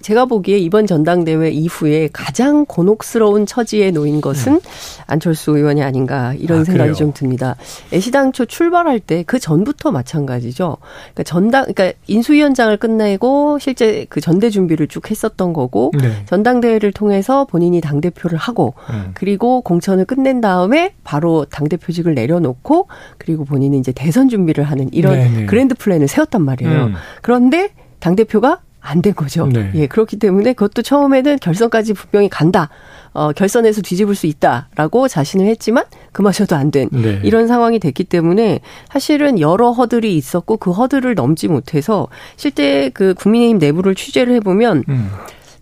제가 0.00 0.26
보기에 0.26 0.58
이번 0.58 0.86
전당대회 0.86 1.50
이후에 1.50 2.08
가장 2.12 2.64
곤혹스러운 2.66 3.46
처지에 3.46 3.90
놓인 3.90 4.20
것은 4.20 4.52
음. 4.54 4.60
안철수 5.06 5.56
의원이 5.56 5.82
아닌가 5.82 6.34
이런 6.34 6.60
아, 6.60 6.64
생각이 6.64 6.90
그래요? 6.90 6.94
좀 6.94 7.12
듭니다. 7.12 7.56
애시당초 7.92 8.46
출발할 8.46 9.00
때 9.00 9.22
그 9.32 9.38
전부터 9.38 9.90
마찬가지죠. 9.92 10.76
그러니까 11.14 11.22
전당, 11.22 11.64
그러니까 11.64 11.98
인수위원장을 12.06 12.76
끝내고 12.76 13.58
실제 13.58 14.04
그 14.08 14.20
전대 14.20 14.50
준비를 14.50 14.88
쭉 14.88 15.10
했었던 15.10 15.52
거고 15.52 15.90
네. 15.98 16.24
전당대회를 16.26 16.92
통해서 16.92 17.46
본인이 17.46 17.80
당 17.80 18.00
대표를 18.00 18.36
하고 18.38 18.74
음. 18.90 19.12
그리고 19.14 19.62
공천을 19.62 20.04
끝낸 20.04 20.40
다음에 20.40 20.92
바로 21.04 21.46
당 21.46 21.68
대표직을 21.68 22.14
내려놓고 22.14 22.88
그리고 23.18 23.44
본인은 23.44 23.78
이제 23.78 23.92
대선 23.92 24.28
준비를 24.28 24.64
하는 24.64 24.88
이런 24.92 25.14
네네. 25.14 25.40
네. 25.40 25.46
grand 25.46 25.74
plan을 25.74 26.08
세웠단 26.08 26.42
말이에요. 26.42 26.84
음. 26.86 26.94
그런데 27.22 27.70
당 28.00 28.16
대표가 28.16 28.60
안 28.82 29.00
된 29.00 29.14
거죠. 29.14 29.46
네. 29.46 29.70
예, 29.74 29.86
그렇기 29.86 30.18
때문에 30.18 30.52
그것도 30.52 30.82
처음에는 30.82 31.38
결선까지 31.40 31.94
분명히 31.94 32.28
간다. 32.28 32.68
어, 33.14 33.32
결선에서 33.32 33.80
뒤집을 33.82 34.14
수 34.14 34.26
있다라고 34.26 35.06
자신을 35.08 35.46
했지만 35.46 35.84
그마저도 36.12 36.56
안된 36.56 36.88
네. 36.92 37.20
이런 37.22 37.46
상황이 37.46 37.78
됐기 37.78 38.04
때문에 38.04 38.60
사실은 38.90 39.38
여러 39.38 39.70
허들이 39.70 40.16
있었고 40.16 40.56
그 40.56 40.72
허들을 40.72 41.14
넘지 41.14 41.48
못해서 41.48 42.08
실제 42.36 42.90
그 42.92 43.14
국민의힘 43.14 43.58
내부를 43.58 43.94
취재를 43.94 44.34
해보면 44.36 44.84
음. 44.88 45.10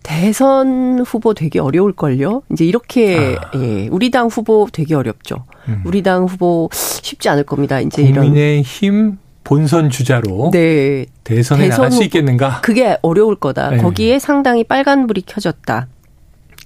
대선 0.03 1.03
후보 1.05 1.33
되게 1.33 1.59
어려울걸요. 1.59 2.43
이제 2.51 2.65
이렇게 2.65 3.37
아. 3.39 3.51
예, 3.55 3.87
우리 3.89 4.09
당 4.09 4.27
후보 4.27 4.67
되게 4.71 4.95
어렵죠. 4.95 5.45
음. 5.67 5.83
우리 5.85 6.01
당 6.01 6.25
후보 6.25 6.69
쉽지 6.73 7.29
않을 7.29 7.43
겁니다. 7.43 7.79
이제 7.79 8.03
국민의힘 8.11 8.93
이런 8.93 9.17
본선 9.51 9.89
주자로 9.89 10.51
네. 10.53 11.05
대선에 11.25 11.63
대선 11.65 11.81
나갈 11.81 11.91
수 11.91 12.03
있겠는가? 12.05 12.61
그게 12.61 12.97
어려울 13.01 13.35
거다. 13.35 13.71
네. 13.71 13.77
거기에 13.79 14.17
상당히 14.17 14.63
빨간불이 14.63 15.23
켜졌다. 15.23 15.87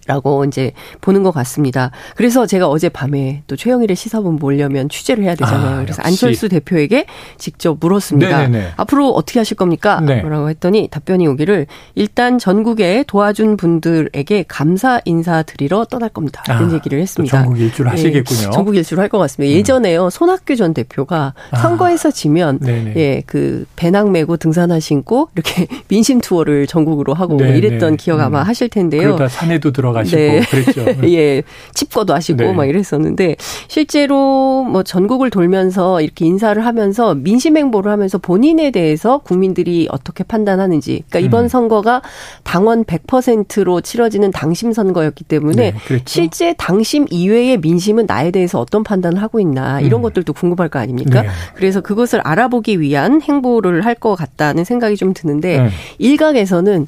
라고 0.07 0.45
이제 0.45 0.71
보는 1.01 1.23
것 1.23 1.31
같습니다. 1.31 1.91
그래서 2.15 2.45
제가 2.45 2.67
어제 2.67 2.89
밤에 2.89 3.41
또 3.47 3.55
최영일의 3.55 3.95
시사본 3.95 4.37
보려면 4.37 4.87
취재를 4.89 5.23
해야 5.23 5.33
되잖아요. 5.35 5.77
아, 5.79 5.81
그래서 5.81 6.01
안철수 6.03 6.47
대표에게 6.49 7.05
직접 7.37 7.77
물었습니다. 7.79 8.37
네네네. 8.47 8.73
앞으로 8.77 9.09
어떻게 9.09 9.39
하실 9.39 9.57
겁니까? 9.57 9.99
네. 10.01 10.21
라고 10.21 10.49
했더니 10.49 10.87
답변이 10.91 11.27
오기를 11.27 11.65
일단 11.95 12.37
전국에 12.37 13.03
도와준 13.07 13.57
분들에게 13.57 14.45
감사 14.47 15.01
인사 15.05 15.41
드리러 15.43 15.85
떠날 15.85 16.09
겁니다. 16.09 16.43
이런 16.47 16.69
아, 16.69 16.73
얘기를 16.73 16.99
했습니다. 17.01 17.41
전국 17.43 17.59
일주를 17.59 17.91
하시겠군요. 17.91 18.47
예, 18.47 18.51
전국 18.51 18.75
일주를 18.75 19.01
할 19.01 19.09
것 19.09 19.17
같습니다. 19.19 19.53
음. 19.53 19.57
예전에요. 19.57 20.09
손학규 20.09 20.55
전 20.55 20.73
대표가 20.73 21.33
아. 21.51 21.57
선거에서 21.57 22.11
지면 22.11 22.59
예, 22.95 23.21
그 23.25 23.65
배낭 23.75 24.11
메고 24.11 24.35
등산화 24.37 24.79
신고 24.79 25.29
이렇게 25.35 25.67
민심 25.89 26.19
투어를 26.19 26.67
전국으로 26.67 27.13
하고 27.13 27.35
뭐 27.35 27.45
이랬던 27.45 27.97
기억 27.97 28.19
아마 28.19 28.41
음. 28.41 28.47
하실 28.47 28.67
텐데요. 28.69 29.01
그러다 29.01 29.27
산에도 29.27 29.71
들어 29.71 29.93
가시고 29.95 30.17
네. 30.21 30.41
그랬죠. 30.41 30.85
예. 31.11 31.41
칩거도 31.73 32.13
하시고 32.13 32.37
네. 32.37 32.53
막 32.53 32.65
이랬었는데 32.65 33.35
실제로 33.67 34.63
뭐 34.63 34.83
전국을 34.83 35.31
돌면서 35.31 36.01
이렇게 36.01 36.25
인사를 36.25 36.63
하면서 36.63 37.15
민심 37.15 37.57
행보를 37.57 37.91
하면서 37.91 38.19
본인에 38.19 38.69
대해서 38.69 39.17
국민들이 39.17 39.87
어떻게 39.89 40.23
판단하는지 40.23 41.03
그러니까 41.09 41.19
이번 41.19 41.45
음. 41.45 41.47
선거가 41.47 42.03
당원 42.43 42.83
100%로 42.85 43.81
치러지는 43.81 44.29
당심 44.31 44.71
선거였기 44.71 45.23
때문에 45.23 45.71
네, 45.71 45.77
그렇죠. 45.87 46.03
실제 46.05 46.53
당심 46.57 47.07
이외의 47.09 47.57
민심은 47.57 48.05
나에 48.05 48.29
대해서 48.29 48.59
어떤 48.59 48.83
판단을 48.83 49.21
하고 49.21 49.39
있나 49.39 49.81
이런 49.81 50.01
음. 50.01 50.03
것들도 50.03 50.33
궁금할 50.33 50.69
거 50.69 50.77
아닙니까? 50.79 51.23
네. 51.23 51.27
그래서 51.55 51.81
그것을 51.81 52.21
알아보기 52.21 52.79
위한 52.79 53.21
행보를 53.21 53.83
할 53.83 53.95
것 53.95 54.15
같다는 54.15 54.65
생각이 54.65 54.97
좀 54.97 55.13
드는데 55.13 55.57
네. 55.57 55.69
일각에서는 55.99 56.85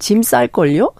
짐 0.00 0.22
쌀걸요? 0.22 0.90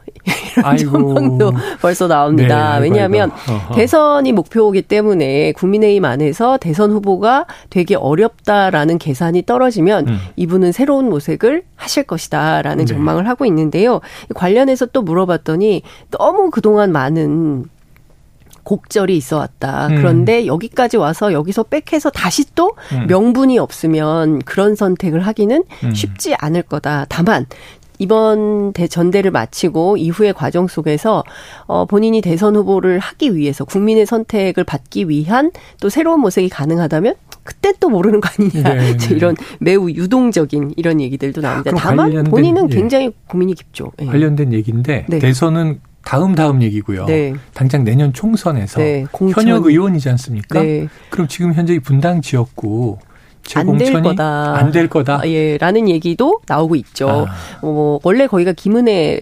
이런 0.57 0.77
전망도 0.77 1.53
벌써 1.81 2.07
나옵니다. 2.07 2.79
네, 2.79 2.83
왜냐하면 2.83 3.33
대선이 3.75 4.33
목표이기 4.33 4.83
때문에 4.83 5.53
국민의힘 5.53 6.05
안에서 6.05 6.59
대선 6.59 6.93
후보가 6.93 7.47
되게 7.71 7.97
어렵다라는 7.97 8.99
계산이 8.99 9.47
떨어지면 9.47 10.09
음. 10.09 10.19
이분은 10.37 10.73
새로운 10.73 11.09
모색을 11.09 11.65
하실 11.75 12.05
것이다라는 12.05 12.85
네. 12.85 12.95
전망을 12.95 13.27
하고 13.27 13.47
있는데요. 13.47 14.01
관련해서 14.35 14.87
또 14.87 15.03
물어봤더니 15.03 15.83
너무 16.11 16.51
그동안 16.51 16.93
많은 16.93 17.65
곡절이 18.63 19.17
있어 19.17 19.39
왔다. 19.39 19.89
음. 19.89 19.97
그런데 19.97 20.47
여기까지 20.47 20.97
와서 20.97 21.33
여기서 21.33 21.65
빽해서 21.65 22.11
다시 22.11 22.55
또 22.55 22.73
음. 22.93 23.07
명분이 23.09 23.59
없으면 23.59 24.41
그런 24.41 24.77
선택을 24.77 25.27
하기는 25.27 25.65
음. 25.85 25.95
쉽지 25.95 26.35
않을 26.39 26.63
거다. 26.63 27.07
다만 27.09 27.47
이번 28.01 28.73
대 28.73 28.89
전대를 28.89 29.31
마치고 29.31 29.99
이후의 29.99 30.33
과정 30.33 30.67
속에서 30.67 31.23
어 31.67 31.85
본인이 31.85 32.21
대선 32.21 32.57
후보를 32.57 32.99
하기 32.99 33.37
위해서 33.37 33.65
국민의 33.65 34.07
선택을 34.07 34.65
받기 34.65 35.09
위한 35.09 35.53
또 35.81 35.89
새로운 35.91 36.21
모색이 36.21 36.49
가능하다면 36.49 37.15
그때 37.45 37.73
또 37.79 37.91
모르는 37.91 38.21
거 38.21 38.29
아니냐 38.39 38.75
네, 38.75 38.97
네. 38.97 39.15
이런 39.15 39.37
매우 39.61 39.91
유동적인 39.91 40.75
이런 40.77 41.01
얘기들도 41.01 41.43
나옵니다. 41.43 41.73
다만 41.77 42.25
본인은 42.25 42.71
예. 42.71 42.75
굉장히 42.75 43.13
고민이 43.29 43.55
깊죠. 43.55 43.93
예. 44.01 44.07
관련된 44.07 44.53
얘기인데 44.55 45.05
네. 45.07 45.19
대선은 45.19 45.81
다음 46.03 46.35
다음 46.35 46.63
얘기고요. 46.63 47.05
네. 47.05 47.35
당장 47.53 47.85
내년 47.85 48.15
총선에서 48.15 48.81
네, 48.81 49.05
현역 49.13 49.67
의원이지 49.67 50.09
않습니까? 50.09 50.63
네. 50.63 50.89
그럼 51.11 51.29
지금 51.29 51.53
현재 51.53 51.79
분당 51.79 52.23
지역구 52.23 52.99
안될 53.59 54.03
거다. 54.03 54.57
안 54.57 54.71
될 54.71 54.89
거다. 54.89 55.21
아, 55.23 55.27
예, 55.29 55.59
라는 55.59 55.89
얘기도 55.89 56.41
나오고 56.47 56.77
있죠. 56.77 57.09
아. 57.09 57.27
어, 57.63 57.99
원래 58.05 58.27
거기가 58.27 58.53
김은혜 58.53 59.19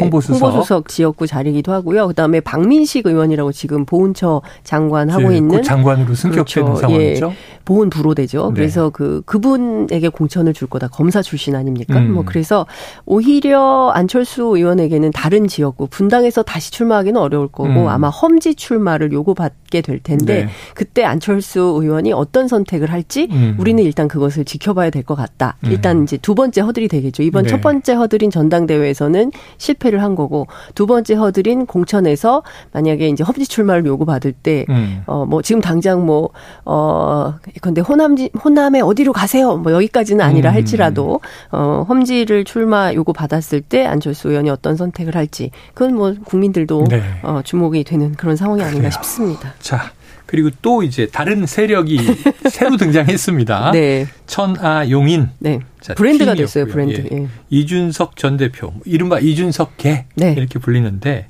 홍보수석. 0.00 0.42
홍보수석. 0.42 0.88
지역구 0.88 1.26
자리기도 1.26 1.72
하고요. 1.72 2.08
그다음에 2.08 2.40
박민식 2.40 3.06
의원이라고 3.06 3.52
지금 3.52 3.84
보훈처 3.84 4.42
장관 4.64 5.10
하고 5.10 5.30
있는 5.32 5.62
장관으로 5.62 6.14
승격되는 6.14 6.72
그렇죠. 6.72 6.80
상황이죠. 6.80 7.26
예, 7.32 7.57
보훈 7.68 7.90
부로되죠. 7.90 8.46
네. 8.48 8.54
그래서 8.54 8.88
그 8.88 9.20
그분에게 9.26 10.08
공천을 10.08 10.54
줄 10.54 10.68
거다. 10.68 10.88
검사 10.88 11.20
출신 11.20 11.54
아닙니까? 11.54 11.98
음. 11.98 12.14
뭐 12.14 12.22
그래서 12.24 12.64
오히려 13.04 13.90
안철수 13.90 14.44
의원에게는 14.44 15.10
다른 15.10 15.46
지역구 15.46 15.86
분당에서 15.86 16.42
다시 16.42 16.70
출마하기는 16.70 17.20
어려울 17.20 17.48
거고 17.48 17.68
음. 17.68 17.88
아마 17.88 18.08
험지 18.08 18.54
출마를 18.54 19.12
요구받게 19.12 19.82
될 19.82 20.02
텐데 20.02 20.44
네. 20.44 20.48
그때 20.74 21.04
안철수 21.04 21.60
의원이 21.60 22.14
어떤 22.14 22.48
선택을 22.48 22.90
할지 22.90 23.28
음. 23.30 23.54
우리는 23.58 23.84
일단 23.84 24.08
그것을 24.08 24.46
지켜봐야 24.46 24.88
될 24.88 25.02
것 25.02 25.14
같다. 25.14 25.56
음. 25.64 25.70
일단 25.70 26.02
이제 26.04 26.16
두 26.16 26.34
번째 26.34 26.62
허들이 26.62 26.88
되겠죠. 26.88 27.22
이번 27.22 27.42
네. 27.44 27.50
첫 27.50 27.60
번째 27.60 27.92
허들인 27.92 28.30
전당대회에서는 28.30 29.30
실패를 29.58 30.02
한 30.02 30.14
거고 30.14 30.46
두 30.74 30.86
번째 30.86 31.14
허들인 31.16 31.66
공천에서 31.66 32.42
만약에 32.72 33.08
이제 33.08 33.22
험지 33.24 33.46
출마를 33.46 33.84
요구받을 33.86 34.32
때, 34.32 34.64
음. 34.70 35.02
어, 35.06 35.26
뭐 35.26 35.42
지금 35.42 35.60
당장 35.60 36.06
뭐, 36.06 36.30
어, 36.64 37.34
근데 37.60 37.80
호남 37.80 38.16
호남에 38.16 38.80
어디로 38.80 39.12
가세요? 39.12 39.56
뭐 39.56 39.72
여기까지는 39.72 40.24
아니라 40.24 40.50
음. 40.50 40.54
할지라도 40.54 41.20
어 41.50 41.84
험지를 41.88 42.44
출마 42.44 42.92
요구 42.94 43.12
받았을 43.12 43.60
때 43.60 43.84
안철수 43.86 44.30
의원이 44.30 44.50
어떤 44.50 44.76
선택을 44.76 45.14
할지 45.16 45.50
그건 45.74 45.94
뭐 45.94 46.14
국민들도 46.24 46.86
네. 46.88 47.02
어 47.22 47.40
주목이 47.44 47.84
되는 47.84 48.14
그런 48.14 48.36
상황이 48.36 48.62
아닌가 48.62 48.78
그래요. 48.78 48.90
싶습니다. 48.90 49.54
자. 49.60 49.92
그리고 50.26 50.50
또 50.60 50.82
이제 50.82 51.06
다른 51.10 51.46
세력이 51.46 51.98
새로 52.50 52.76
등장했습니다. 52.76 53.70
네. 53.72 54.06
천아 54.26 54.90
용인. 54.90 55.30
네. 55.38 55.58
자, 55.80 55.94
브랜드가 55.94 56.34
됐어요, 56.34 56.66
브랜드. 56.66 57.02
예. 57.10 57.16
예. 57.16 57.28
이준석 57.48 58.16
전 58.16 58.36
대표, 58.36 58.74
이른바 58.84 59.20
이준석계 59.20 60.04
네. 60.16 60.34
이렇게 60.36 60.58
불리는데 60.58 61.28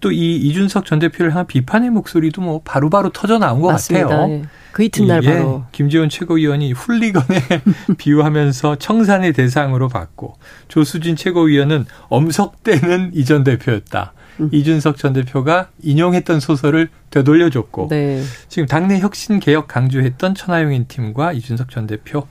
또 0.00 0.12
이 0.12 0.36
이준석 0.36 0.86
전 0.86 0.98
대표를 1.00 1.32
향한 1.32 1.46
비판의 1.46 1.90
목소리도 1.90 2.40
뭐 2.40 2.60
바로바로 2.64 3.10
터져 3.10 3.38
나온 3.38 3.60
것 3.60 3.72
맞습니다. 3.72 4.06
같아요. 4.08 4.30
예. 4.32 4.42
그 4.72 4.84
이튿날 4.84 5.22
바로 5.22 5.64
김지원 5.72 6.08
최고위원이 6.08 6.72
훌리건에 6.72 7.40
비유하면서 7.98 8.76
청산의 8.76 9.32
대상으로 9.32 9.88
받고 9.88 10.36
조수진 10.68 11.16
최고위원은 11.16 11.86
엄석대는 12.08 13.12
이 13.14 13.24
전 13.24 13.42
대표였다. 13.44 14.12
음. 14.40 14.48
이준석 14.52 14.96
전 14.98 15.12
대표가 15.14 15.68
인용했던 15.82 16.38
소설을 16.40 16.88
되돌려줬고 17.10 17.88
네. 17.90 18.22
지금 18.48 18.66
당내 18.66 19.00
혁신 19.00 19.40
개혁 19.40 19.66
강조했던 19.66 20.34
천하용인 20.36 20.86
팀과 20.86 21.32
이준석 21.32 21.70
전 21.70 21.86
대표 21.88 22.26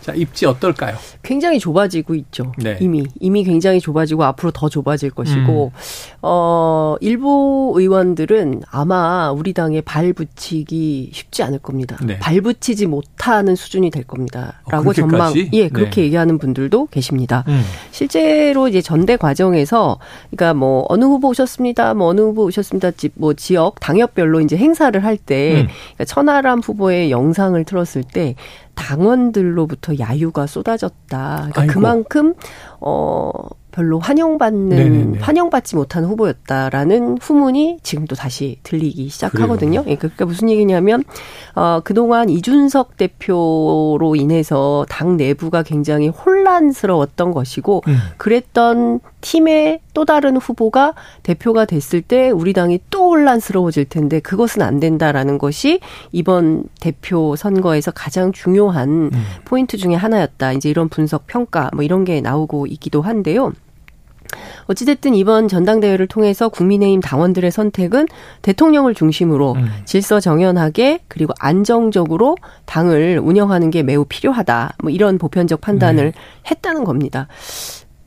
자, 0.00 0.14
입지 0.14 0.46
어떨까요? 0.46 0.96
굉장히 1.22 1.58
좁아지고 1.58 2.14
있죠. 2.14 2.52
네. 2.56 2.78
이미. 2.80 3.04
이미 3.20 3.44
굉장히 3.44 3.80
좁아지고 3.80 4.24
앞으로 4.24 4.50
더 4.50 4.68
좁아질 4.68 5.10
것이고, 5.10 5.72
음. 5.74 5.78
어, 6.22 6.96
일부 7.00 7.72
의원들은 7.76 8.62
아마 8.70 9.30
우리 9.30 9.52
당에 9.52 9.80
발 9.82 10.12
붙이기 10.12 11.10
쉽지 11.12 11.42
않을 11.42 11.58
겁니다. 11.58 11.98
네. 12.02 12.18
발 12.18 12.40
붙이지 12.40 12.86
못하는 12.86 13.54
수준이 13.54 13.90
될 13.90 14.04
겁니다. 14.04 14.60
어, 14.64 14.70
라고 14.70 14.90
어, 14.90 14.92
전망, 14.92 15.34
예, 15.52 15.68
그렇게 15.68 16.00
네. 16.00 16.06
얘기하는 16.06 16.38
분들도 16.38 16.86
계십니다. 16.90 17.44
음. 17.48 17.62
실제로 17.90 18.68
이제 18.68 18.80
전대 18.80 19.16
과정에서, 19.16 19.98
그러니까 20.30 20.54
뭐, 20.54 20.86
어느 20.88 21.04
후보 21.04 21.28
오셨습니다, 21.28 21.94
뭐, 21.94 22.08
어느 22.08 22.22
후보 22.22 22.44
오셨습니다, 22.44 22.92
뭐, 23.14 23.34
지역, 23.34 23.78
당협별로 23.80 24.40
이제 24.40 24.56
행사를 24.56 25.02
할 25.04 25.16
때, 25.18 25.62
음. 25.62 25.68
그러니까 25.94 26.04
천하람 26.06 26.60
후보의 26.60 27.10
영상을 27.10 27.62
틀었을 27.64 28.02
때, 28.02 28.34
당원들로부터 28.80 29.98
야유가 29.98 30.46
쏟아졌다. 30.46 31.48
그러니까 31.52 31.66
그만큼 31.66 32.34
어 32.80 33.30
별로 33.70 33.98
환영받는 33.98 34.68
네네네. 34.68 35.18
환영받지 35.20 35.76
못한 35.76 36.04
후보였다라는 36.04 37.18
후문이 37.20 37.78
지금도 37.82 38.16
다시 38.16 38.58
들리기 38.62 39.08
시작하거든요. 39.08 39.84
예, 39.86 39.96
그러니까 39.96 40.26
무슨 40.26 40.48
얘기냐면 40.50 41.04
어 41.54 41.80
그동안 41.82 42.28
이준석 42.28 42.96
대표로 42.96 44.14
인해서 44.16 44.84
당 44.88 45.16
내부가 45.16 45.62
굉장히 45.62 46.08
혼란스러웠던 46.08 47.32
것이고 47.32 47.82
음. 47.88 47.96
그랬던 48.16 49.00
팀의 49.20 49.80
또 49.94 50.04
다른 50.04 50.36
후보가 50.36 50.94
대표가 51.22 51.64
됐을 51.64 52.00
때 52.02 52.30
우리 52.30 52.52
당이 52.52 52.80
또 52.90 53.10
혼란스러워질 53.10 53.86
텐데 53.86 54.20
그것은 54.20 54.62
안 54.62 54.80
된다라는 54.80 55.38
것이 55.38 55.80
이번 56.12 56.64
대표 56.80 57.36
선거에서 57.36 57.90
가장 57.90 58.32
중요한 58.32 59.10
음. 59.12 59.24
포인트 59.44 59.76
중의 59.76 59.96
하나였다. 59.98 60.52
이제 60.52 60.70
이런 60.70 60.88
분석 60.88 61.26
평가 61.26 61.70
뭐 61.74 61.82
이런 61.82 62.04
게 62.04 62.20
나오고 62.20 62.66
있기도 62.66 63.02
한데요. 63.02 63.52
어찌됐든 64.66 65.14
이번 65.14 65.48
전당대회를 65.48 66.06
통해서 66.06 66.48
국민의힘 66.48 67.00
당원들의 67.00 67.50
선택은 67.50 68.06
대통령을 68.42 68.94
중심으로 68.94 69.52
음. 69.52 69.70
질서 69.84 70.20
정연하게 70.20 71.00
그리고 71.08 71.32
안정적으로 71.38 72.36
당을 72.66 73.20
운영하는 73.22 73.70
게 73.70 73.82
매우 73.82 74.04
필요하다. 74.08 74.74
뭐 74.82 74.90
이런 74.90 75.18
보편적 75.18 75.60
판단을 75.60 76.12
네. 76.12 76.50
했다는 76.50 76.84
겁니다. 76.84 77.26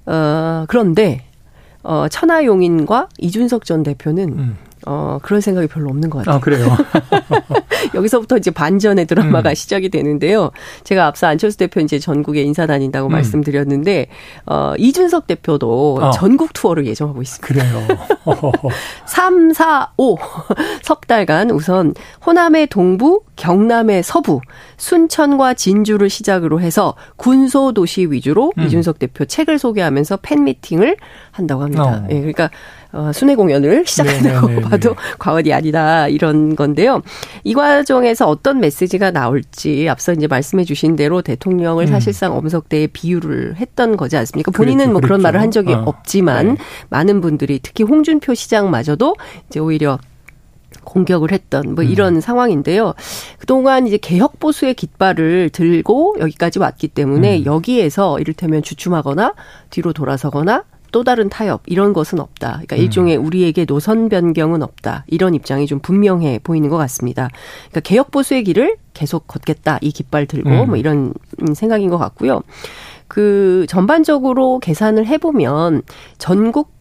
어, 0.06 0.66
그런데 0.68 1.24
어, 1.84 2.08
천하용인과 2.10 3.10
이준석 3.18 3.66
전 3.66 3.84
대표는 3.84 4.30
음. 4.40 4.58
어, 4.86 5.20
그런 5.22 5.42
생각이 5.42 5.68
별로 5.68 5.90
없는 5.90 6.10
것 6.10 6.20
같아요. 6.20 6.36
아, 6.36 6.40
그래요? 6.40 6.68
여기서부터 7.96 8.38
이제 8.38 8.52
반전의 8.52 9.06
드라마가 9.06 9.50
음. 9.50 9.56
시작이 9.56 9.90
되는데요. 9.90 10.52
제가 10.84 11.08
앞서 11.08 11.28
안철수 11.28 11.58
대표 11.58 11.80
이제 11.80 12.00
전국에 12.00 12.42
인사 12.42 12.66
다닌다고 12.66 13.08
음. 13.08 13.12
말씀드렸는데, 13.12 14.08
어, 14.46 14.74
이준석 14.78 15.28
대표도 15.28 16.00
어. 16.02 16.12
전국 16.12 16.54
투어를 16.54 16.86
예정하고 16.88 17.22
있습니다. 17.22 17.48
그래요. 17.48 17.88
3, 19.06 19.54
4, 19.54 19.92
5. 19.98 20.18
석 20.82 21.08
달간 21.08 21.52
우선 21.52 21.94
호남의 22.26 22.68
동부, 22.68 23.22
경남의 23.36 24.04
서부, 24.04 24.42
순천과 24.78 25.54
진주를 25.56 26.10
시작으로 26.10 26.62
해서 26.62 26.96
군소도시 27.18 28.08
위주로 28.12 28.52
음. 28.58 28.64
이준석 28.64 29.00
대표 29.00 29.26
책을 29.26 29.60
소개하면서 29.60 30.18
팬미팅을 30.18 30.98
한다고 31.32 31.64
합니다. 31.64 31.84
어. 31.84 32.08
예, 32.10 32.16
그러니까 32.16 32.50
어, 32.94 33.12
순회 33.12 33.36
공연을 33.36 33.86
시작한다고 33.88 34.48
네네네네. 34.48 34.70
봐도 34.70 34.96
과언이 35.18 35.52
아니다 35.52 36.08
이런 36.08 36.56
건데요. 36.56 37.02
이 37.44 37.56
과정에서 37.56 38.28
어떤 38.28 38.60
메시지가 38.60 39.12
나올지 39.12 39.90
앞서 39.90 40.14
이제 40.14 40.28
말씀해 40.28 40.64
주신 40.64 40.96
대로 40.96 41.24
대통령을 41.24 41.86
음. 41.86 41.88
사실상 41.88 42.38
엄석대에 42.38 42.88
비유를 42.88 43.56
했던 43.58 43.98
거지 43.98 44.16
않습니까? 44.18 44.52
본인은 44.52 44.78
그렇죠, 44.78 44.92
뭐 44.92 45.02
그런 45.02 45.18
그렇죠. 45.20 45.24
말을 45.24 45.42
한 45.42 45.52
적이 45.52 45.74
어. 45.74 45.84
없지만 45.88 46.48
네. 46.50 46.58
많은 46.90 47.20
분들이 47.20 47.60
특히 47.62 47.84
홍준표 47.84 48.36
시장마저도 48.36 49.16
이제 49.50 49.60
오히려 49.60 49.98
공격을 50.84 51.32
했던 51.32 51.74
뭐 51.74 51.84
음. 51.84 51.90
이런 51.90 52.16
음. 52.18 52.22
상황인데요. 52.22 52.94
그동안 53.40 53.88
이제 53.88 53.98
개혁 53.98 54.40
보수의 54.40 54.76
깃발을 54.76 55.50
들고 55.50 56.18
여기까지 56.20 56.60
왔기 56.60 56.90
때문에 56.90 57.40
음. 57.40 57.46
여기에서 57.46 58.20
이를테면 58.20 58.62
주춤하거나 58.62 59.34
뒤로 59.72 59.94
돌아서거나 59.94 60.64
또 60.94 61.04
다른 61.04 61.28
타협 61.28 61.64
이런 61.66 61.92
것은 61.92 62.20
없다. 62.20 62.52
그러니까 62.52 62.78
음. 62.78 62.82
일종의 62.82 63.18
우리에게 63.18 63.66
노선 63.66 64.08
변경은 64.08 64.64
없다. 64.64 65.04
이런 65.08 65.34
입장이 65.34 65.66
좀 65.66 65.80
분명해 65.80 66.40
보이는 66.44 66.70
것 66.70 66.78
같습니다. 66.78 67.30
그러니까 67.70 67.80
개혁 67.82 68.12
보수의 68.12 68.46
길을 68.46 68.78
계속 68.94 69.28
걷겠다. 69.28 69.80
이 69.82 69.92
깃발 69.92 70.28
들고 70.28 70.50
음. 70.50 70.68
뭐 70.68 70.78
이런 70.78 71.14
생각인 71.56 71.90
것 71.90 71.98
같고요. 71.98 72.44
그 73.08 73.66
전반적으로 73.68 74.60
계산을 74.60 75.08
해보면 75.08 75.82
전국 76.20 76.72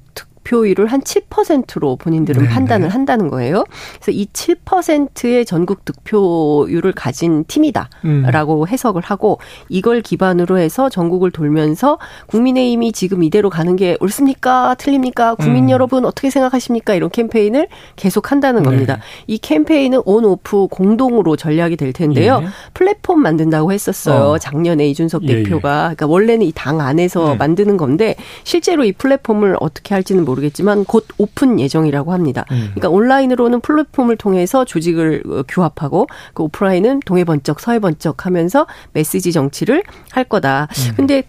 득표율을 0.43 0.87
한 0.87 1.01
7%로 1.01 1.97
본인들은 1.97 2.43
네네. 2.43 2.55
판단을 2.55 2.89
한다는 2.89 3.29
거예요. 3.29 3.65
그래서 4.01 4.11
이 4.11 4.27
7%의 4.33 5.45
전국 5.45 5.85
득표율을 5.85 6.93
가진 6.93 7.45
팀이다라고 7.45 8.63
음. 8.63 8.69
해석을 8.69 9.03
하고 9.03 9.39
이걸 9.69 10.01
기반으로 10.03 10.59
해서 10.59 10.89
전국을 10.89 11.31
돌면서 11.31 11.99
국민의힘이 12.27 12.93
지금 12.93 13.23
이대로 13.23 13.51
가는 13.51 13.77
게 13.77 13.97
옳습니까? 14.01 14.75
틀립니까? 14.79 15.35
국민 15.37 15.65
음. 15.65 15.71
여러분 15.71 16.05
어떻게 16.05 16.31
생각하십니까? 16.31 16.95
이런 16.95 17.11
캠페인을 17.11 17.69
계속 17.97 18.33
한다는 18.33 18.63
겁니다. 18.63 18.97
네. 18.97 19.03
이 19.27 19.39
캠페인은 19.39 20.03
on 20.05 20.25
off 20.25 20.67
공동으로 20.69 21.37
전략이 21.37 21.77
될 21.77 21.93
텐데요. 21.93 22.41
예. 22.43 22.47
플랫폼 22.75 23.21
만든다고 23.21 23.73
했었어요. 23.73 24.33
어. 24.33 24.39
작년에 24.39 24.87
이준석 24.89 25.25
예, 25.25 25.29
예. 25.29 25.43
대표가 25.43 25.81
그러니까 25.95 26.07
원래는 26.07 26.47
이 26.47 26.53
당 26.55 26.81
안에서 26.81 27.31
네. 27.31 27.37
만드는 27.37 27.77
건데 27.77 28.15
실제로 28.45 28.85
이 28.85 28.93
플랫폼을 28.93 29.57
어떻게 29.59 29.95
할지는 29.95 30.25
모르겠 30.25 30.32
지만 30.51 30.85
곧 30.85 31.07
오픈 31.19 31.61
예정이라고 31.61 32.13
합니다. 32.13 32.45
음. 32.51 32.71
그러니까 32.75 32.89
온라인으로는 32.89 33.61
플랫폼을 33.61 34.17
통해서 34.17 34.65
조직을 34.65 35.23
어, 35.29 35.43
규합하고 35.49 36.07
그 36.35 36.43
오프라인은 36.45 37.01
동해 37.05 37.25
번쩍 37.25 37.61
서해 37.61 37.79
번쩍 37.79 38.27
하면서 38.27 38.67
메시지 38.93 39.33
정치를 39.33 39.83
할 40.11 40.25
거다. 40.25 40.69
음. 40.71 40.95
근데 40.97 41.25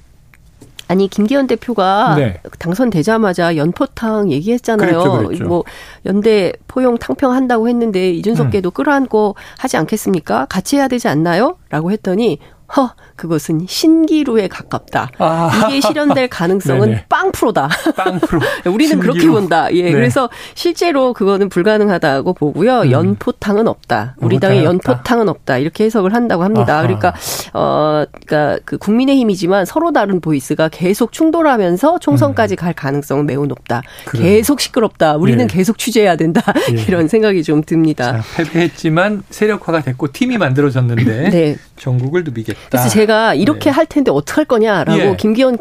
아니 0.88 1.08
김기현 1.08 1.48
대표가 1.48 2.16
네. 2.16 2.39
당선되자마자 2.60 3.56
연포탕 3.56 4.32
얘기했잖아요. 4.32 5.00
그랬죠, 5.00 5.18
그랬죠. 5.28 5.44
뭐 5.46 5.63
연대 6.06 6.54
포용 6.68 6.98
탕평 6.98 7.32
한다고 7.32 7.70
했는데 7.70 8.12
이준석께도 8.12 8.70
음. 8.70 8.72
끌어안고 8.72 9.36
하지 9.58 9.78
않겠습니까? 9.78 10.46
같이 10.46 10.76
해야 10.76 10.88
되지 10.88 11.08
않나요?라고 11.08 11.92
했더니 11.92 12.39
허 12.76 12.94
그것은 13.23 13.67
신기루에 13.69 14.49
가깝다. 14.49 15.09
아. 15.17 15.67
이게 15.69 15.79
실현될 15.79 16.27
가능성은 16.27 17.03
빵 17.07 17.31
프로다. 17.31 17.69
빵 17.95 18.19
프로. 18.19 18.41
우리는 18.69 18.89
신기루. 18.89 19.13
그렇게 19.13 19.29
본다. 19.29 19.71
예. 19.71 19.83
네. 19.83 19.91
그래서 19.93 20.29
실제로 20.55 21.13
그거는 21.13 21.47
불가능하다고 21.47 22.33
보고요. 22.33 22.81
음. 22.81 22.91
연포탕은 22.91 23.69
없다. 23.69 24.15
우리 24.17 24.41
당의 24.41 24.65
연포탕은 24.65 25.29
없다. 25.29 25.57
이렇게 25.57 25.86
해석을 25.86 26.13
한다고 26.13 26.43
합니다. 26.43 26.73
아하. 26.73 26.81
그러니까 26.81 27.13
어 27.53 28.03
그러니까 28.25 28.59
그 28.65 28.77
국민의힘이지만 28.77 29.63
서로 29.63 29.93
다른 29.93 30.19
보이스가 30.19 30.67
계속 30.67 31.13
충돌하면서 31.13 31.99
총선까지 31.99 32.55
음. 32.55 32.57
갈 32.57 32.73
가능성은 32.73 33.25
매우 33.25 33.45
높다. 33.45 33.83
그래. 34.03 34.21
계속 34.21 34.59
시끄럽다. 34.59 35.15
우리는 35.15 35.41
예. 35.41 35.47
계속 35.47 35.77
취재해야 35.77 36.17
된다. 36.17 36.41
예. 36.75 36.81
이런 36.81 37.07
생각이 37.07 37.41
좀 37.43 37.63
듭니다. 37.63 38.17
자, 38.17 38.23
패배했지만 38.36 39.23
세력화가 39.29 39.79
됐고 39.79 40.12
팀이 40.12 40.38
만들어졌는데 40.38 41.29
네. 41.29 41.55
전국을 41.77 42.25
누비겠다. 42.25 42.59
그래서 42.69 42.89
제가 42.89 43.12
이렇게 43.36 43.65
네. 43.65 43.69
할 43.71 43.86
텐데 43.86 44.12
어떡할 44.12 44.45
거냐라고 44.45 44.99
예. 44.99 45.15
김기현 45.17 45.58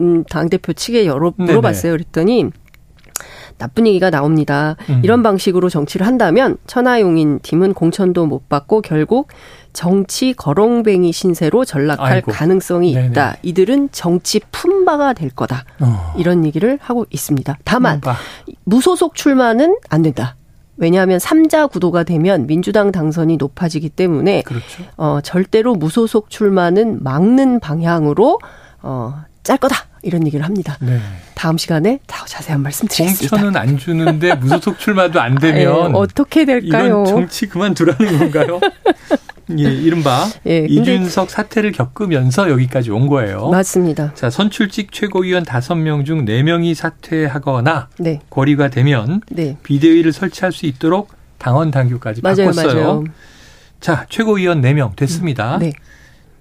음, 0.00 0.24
당대표 0.30 0.72
측에 0.72 1.06
여러 1.06 1.32
물어봤어요. 1.36 1.92
그랬더니 1.92 2.50
나쁜 3.58 3.86
얘기가 3.86 4.10
나옵니다. 4.10 4.76
음. 4.88 5.00
이런 5.02 5.22
방식으로 5.22 5.68
정치를 5.68 6.06
한다면 6.06 6.56
천하용인 6.66 7.40
팀은 7.42 7.74
공천도 7.74 8.26
못 8.26 8.48
받고 8.48 8.82
결국 8.82 9.28
정치 9.72 10.32
거렁뱅이 10.32 11.12
신세로 11.12 11.64
전락할 11.64 12.12
아이고. 12.12 12.32
가능성이 12.32 12.94
네네. 12.94 13.06
있다. 13.08 13.36
이들은 13.42 13.90
정치 13.90 14.40
품바가 14.52 15.12
될 15.12 15.30
거다. 15.30 15.64
어. 15.80 16.14
이런 16.16 16.44
얘기를 16.44 16.78
하고 16.80 17.04
있습니다. 17.10 17.58
다만 17.64 18.00
품바. 18.00 18.16
무소속 18.64 19.14
출마는 19.16 19.76
안 19.90 20.02
된다. 20.02 20.36
왜냐하면 20.78 21.18
삼자 21.18 21.66
구도가 21.66 22.04
되면 22.04 22.46
민주당 22.46 22.92
당선이 22.92 23.36
높아지기 23.36 23.90
때문에 23.90 24.42
그렇죠. 24.42 24.84
어, 24.96 25.18
절대로 25.22 25.74
무소속 25.74 26.30
출마는 26.30 27.02
막는 27.02 27.60
방향으로 27.60 28.38
어, 28.82 29.22
짤 29.42 29.58
거다. 29.58 29.76
이런 30.02 30.24
얘기를 30.26 30.44
합니다. 30.44 30.76
네. 30.80 31.00
다음 31.34 31.58
시간에 31.58 31.98
더 32.06 32.24
자세한 32.24 32.62
말씀 32.62 32.86
드리겠습니다. 32.86 33.36
공천은 33.36 33.56
안 33.60 33.76
주는데 33.76 34.34
무소속 34.36 34.78
출마도 34.78 35.20
안 35.20 35.34
되면 35.40 35.92
네, 35.92 35.98
어떻게 35.98 36.44
될까요? 36.44 36.86
이건 37.02 37.04
정치 37.06 37.46
그만두라는 37.48 38.18
건가요? 38.18 38.60
예, 39.58 39.62
이른바 39.64 40.26
예, 40.46 40.66
이준석 40.68 41.30
사태를 41.30 41.72
겪으면서 41.72 42.50
여기까지 42.50 42.90
온 42.90 43.06
거예요. 43.06 43.48
맞습니다. 43.48 44.12
자, 44.14 44.30
선출직 44.30 44.92
최고위원 44.92 45.44
5명 45.44 46.04
중 46.04 46.24
4명이 46.24 46.74
사퇴하거나 46.74 47.88
네. 47.98 48.20
거리가 48.30 48.68
되면 48.68 49.20
네. 49.30 49.56
비대위를 49.62 50.12
설치할 50.12 50.52
수 50.52 50.66
있도록 50.66 51.10
당원 51.38 51.70
당규까지 51.70 52.20
맞아요, 52.22 52.36
바꿨어요. 52.36 52.74
맞아요. 52.74 53.04
자, 53.80 54.06
최고위원 54.08 54.60
4명 54.60 54.96
됐습니다. 54.96 55.58
네. 55.58 55.72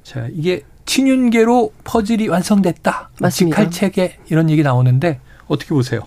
자, 0.03 0.27
이게 0.33 0.63
친윤계로 0.85 1.73
퍼즐이 1.83 2.27
완성됐다. 2.29 3.09
맞습니다. 3.19 3.57
직할체계 3.57 4.17
이런 4.29 4.49
얘기 4.49 4.63
나오는데 4.63 5.19
어떻게 5.47 5.69
보세요? 5.69 6.01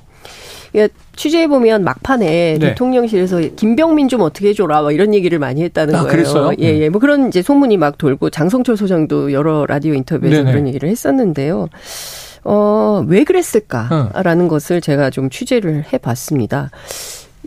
예, 0.75 0.89
취재해 1.17 1.49
보면 1.49 1.85
막판에 1.85 2.59
네. 2.59 2.59
대통령실에서 2.59 3.41
김병민 3.57 4.09
좀 4.09 4.21
어떻게 4.21 4.51
해줘라 4.51 4.83
막 4.83 4.93
이런 4.93 5.15
얘기를 5.15 5.39
많이 5.39 5.63
했다는 5.63 5.95
아, 5.95 6.03
거예요. 6.03 6.13
그랬어요? 6.13 6.53
예, 6.61 6.79
예. 6.79 6.89
뭐 6.89 7.01
그런 7.01 7.29
이제 7.29 7.43
소문이 7.43 7.77
막 7.77 7.99
돌고 7.99 8.31
장성철 8.31 8.77
소장도 8.77 9.33
여러 9.33 9.67
라디오 9.67 9.95
인터뷰에서 9.95 10.39
네네. 10.39 10.51
그런 10.51 10.69
얘기를 10.69 10.89
했었는데요. 10.89 11.69
어, 12.45 13.05
왜 13.07 13.25
그랬을까라는 13.25 14.47
어. 14.47 14.49
것을 14.49 14.81
제가 14.81 15.11
좀 15.11 15.29
취재를 15.29 15.85
해 15.93 15.99
봤습니다. 15.99 16.71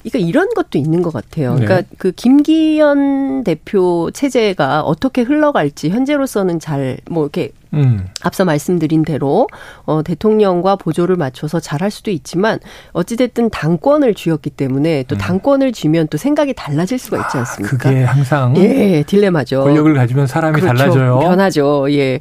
그러니까 0.04 0.28
이런 0.30 0.50
것도 0.56 0.78
있는 0.78 1.02
것 1.02 1.14
같아요. 1.14 1.56
네. 1.56 1.66
그러니까 1.66 1.90
그 1.98 2.12
김기현 2.12 3.44
대표 3.44 4.12
체제가 4.12 4.82
어떻게 4.82 5.22
흘러갈지 5.22 5.90
현재로서는 5.90 6.60
잘 6.60 6.98
뭐 7.10 7.24
이렇게 7.24 7.52
음. 7.74 8.08
앞서 8.22 8.46
말씀드린 8.46 9.04
대로 9.04 9.48
어 9.86 10.04
대통령과 10.04 10.76
보조를 10.76 11.16
맞춰서 11.16 11.60
잘할 11.60 11.90
수도 11.90 12.12
있지만 12.12 12.60
어찌 12.92 13.18
됐든 13.18 13.50
당권을 13.50 14.14
쥐었기 14.14 14.52
때문에 14.52 15.04
또 15.08 15.16
음. 15.16 15.18
당권을 15.18 15.72
쥐면 15.72 16.08
또 16.10 16.18
생각이 16.18 16.54
달라질 16.54 17.00
수가 17.00 17.18
있지 17.22 17.38
않습니까? 17.38 17.76
아, 17.76 17.80
그게 17.92 18.04
항상 18.04 18.56
예, 18.58 19.04
딜레마죠. 19.06 19.64
권력을 19.64 19.92
가지면 19.94 20.28
사람이 20.28 20.62
그렇죠. 20.62 20.78
달라져요. 20.78 21.20
변하죠. 21.20 21.92
예. 21.92 22.20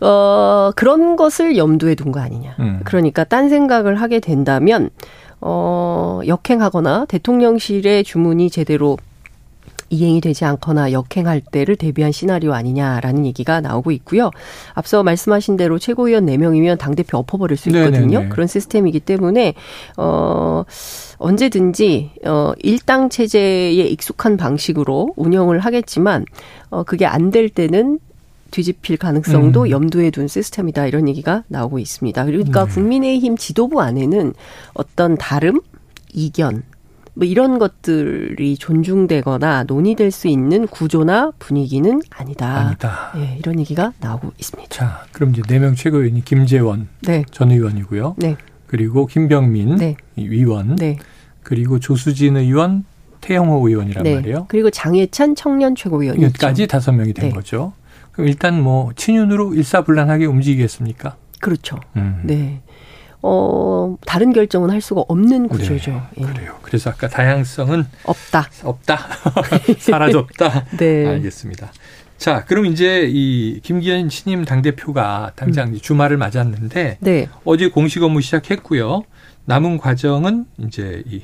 어 0.00 0.70
그런 0.76 1.16
것을 1.16 1.56
염두에 1.56 1.94
둔 1.96 2.12
거 2.12 2.20
아니냐. 2.20 2.56
음. 2.60 2.80
그러니까 2.84 3.24
딴 3.24 3.48
생각을 3.48 4.00
하게 4.00 4.20
된다면 4.20 4.90
어, 5.42 6.20
역행하거나 6.26 7.06
대통령실의 7.06 8.04
주문이 8.04 8.48
제대로 8.48 8.96
이행이 9.90 10.22
되지 10.22 10.46
않거나 10.46 10.92
역행할 10.92 11.42
때를 11.42 11.76
대비한 11.76 12.12
시나리오 12.12 12.54
아니냐라는 12.54 13.26
얘기가 13.26 13.60
나오고 13.60 13.90
있고요. 13.90 14.30
앞서 14.72 15.02
말씀하신 15.02 15.58
대로 15.58 15.78
최고위원 15.78 16.24
4명이면 16.24 16.78
당대표 16.78 17.18
엎어버릴 17.18 17.58
수 17.58 17.68
있거든요. 17.68 18.06
네네네. 18.20 18.28
그런 18.30 18.46
시스템이기 18.46 19.00
때문에, 19.00 19.52
어, 19.98 20.64
언제든지, 21.18 22.12
어, 22.24 22.52
일당 22.62 23.10
체제에 23.10 23.72
익숙한 23.72 24.38
방식으로 24.38 25.12
운영을 25.16 25.58
하겠지만, 25.58 26.24
어, 26.70 26.84
그게 26.84 27.04
안 27.04 27.30
될 27.30 27.50
때는 27.50 27.98
뒤집힐 28.52 28.96
가능성도 28.98 29.62
음. 29.62 29.70
염두에 29.70 30.10
둔 30.10 30.28
시스템이다 30.28 30.86
이런 30.86 31.08
얘기가 31.08 31.42
나오고 31.48 31.80
있습니다. 31.80 32.24
그러니까 32.24 32.66
네. 32.66 32.70
국민의힘 32.72 33.36
지도부 33.36 33.80
안에는 33.82 34.34
어떤 34.74 35.16
다름, 35.16 35.60
이견, 36.12 36.62
뭐 37.14 37.26
이런 37.26 37.58
것들이 37.58 38.56
존중되거나 38.56 39.64
논의될 39.64 40.10
수 40.10 40.28
있는 40.28 40.66
구조나 40.66 41.32
분위기는 41.38 42.00
아니다. 42.10 42.46
아니다. 42.58 43.12
예, 43.16 43.36
이런 43.38 43.58
얘기가 43.58 43.92
나오고 44.00 44.32
있습니다. 44.38 44.68
자, 44.74 45.04
그럼 45.12 45.30
이제 45.30 45.42
네 45.48 45.58
명 45.58 45.74
최고위원이 45.74 46.24
김재원 46.24 46.88
네. 47.02 47.24
전 47.30 47.50
의원이고요. 47.50 48.14
네. 48.18 48.36
그리고 48.66 49.06
김병민 49.06 49.76
네. 49.76 49.96
위원. 50.16 50.76
네. 50.76 50.98
그리고 51.42 51.78
조수진 51.80 52.36
의원, 52.36 52.84
태영호 53.20 53.68
의원이란 53.68 54.04
네. 54.04 54.14
말이에요. 54.16 54.46
그리고 54.48 54.70
장혜찬 54.70 55.34
청년 55.36 55.74
최고위원이죠. 55.74 56.24
여기까지 56.24 56.66
다섯 56.66 56.92
명이 56.92 57.12
된 57.12 57.28
네. 57.28 57.34
거죠. 57.34 57.72
그럼 58.12 58.28
일단 58.28 58.62
뭐 58.62 58.92
친윤으로 58.94 59.54
일사불란하게 59.54 60.26
움직이겠습니까? 60.26 61.16
그렇죠. 61.40 61.80
음. 61.96 62.22
네. 62.24 62.60
어, 63.22 63.96
다른 64.04 64.32
결정은 64.32 64.70
할 64.70 64.80
수가 64.80 65.04
없는 65.08 65.48
구조죠. 65.48 66.02
네, 66.16 66.26
그래요. 66.26 66.58
그래서 66.62 66.90
아까 66.90 67.08
다양성은 67.08 67.84
없다. 68.04 68.48
없다. 68.64 68.98
사라졌다. 69.78 70.64
네. 70.76 71.06
알겠습니다. 71.06 71.72
자, 72.18 72.44
그럼 72.44 72.66
이제 72.66 73.08
이 73.10 73.60
김기현 73.62 74.08
신임 74.08 74.44
당대표가 74.44 75.32
당장 75.34 75.68
음. 75.68 75.78
주말을 75.80 76.16
맞았는데 76.16 76.98
네. 77.00 77.28
어제 77.44 77.68
공식 77.68 78.02
업무 78.02 78.20
시작했고요. 78.20 79.04
남은 79.44 79.78
과정은 79.78 80.46
이제 80.58 81.02
이 81.06 81.22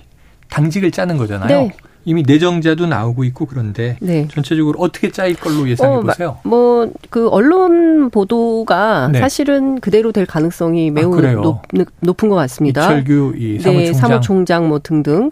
당직을 0.48 0.90
짜는 0.90 1.16
거잖아요. 1.18 1.48
네. 1.48 1.72
이미 2.08 2.22
내정자도 2.26 2.86
나오고 2.86 3.24
있고 3.24 3.44
그런데 3.46 3.96
네. 4.00 4.26
전체적으로 4.30 4.80
어떻게 4.80 5.10
짜일 5.10 5.34
걸로 5.34 5.68
예상해 5.68 5.96
어, 5.96 6.00
보세요? 6.00 6.38
뭐 6.44 6.78
그 7.10 7.28
언론 7.28 8.10
보도가 8.10 9.08
네. 9.12 9.20
사실은 9.20 9.80
그대로 9.80 10.12
될 10.12 10.26
가능성이 10.26 10.90
아, 10.90 10.92
매우 10.92 11.18
아, 11.18 11.32
높, 11.32 11.62
높은 12.00 12.28
것 12.28 12.34
같습니다. 12.36 12.84
이철규 12.84 13.34
이 13.36 13.58
사무총장, 13.58 13.92
네, 13.92 13.92
사무총장 13.92 14.68
뭐 14.68 14.78
등등. 14.78 15.30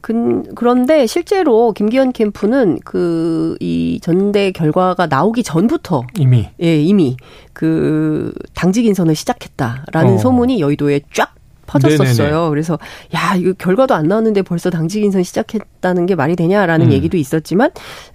그, 0.00 0.42
그런데 0.54 1.06
실제로 1.06 1.72
김기현 1.72 2.12
캠프는 2.12 2.78
그 2.84 3.56
이 3.60 3.98
전대 4.02 4.50
결과가 4.52 5.06
나오기 5.06 5.42
전부터 5.42 6.02
이미 6.18 6.48
예 6.62 6.80
이미 6.80 7.16
그 7.52 8.32
당직 8.54 8.84
인선을 8.86 9.14
시작했다라는 9.14 10.14
어. 10.14 10.18
소문이 10.18 10.60
여의도에 10.60 11.00
쫙 11.12 11.34
퍼졌었어요. 11.66 12.28
네네네. 12.28 12.50
그래서 12.50 12.78
야 13.14 13.34
이거 13.36 13.52
결과도 13.52 13.94
안 13.94 14.08
나왔는데 14.08 14.42
벌써 14.42 14.70
당직 14.70 15.02
인선 15.02 15.22
시작했다는 15.22 16.06
게 16.06 16.14
말이 16.14 16.36
되냐라는 16.36 16.86
음. 16.86 16.92
얘기도 16.92 17.16
있었지만 17.16 17.70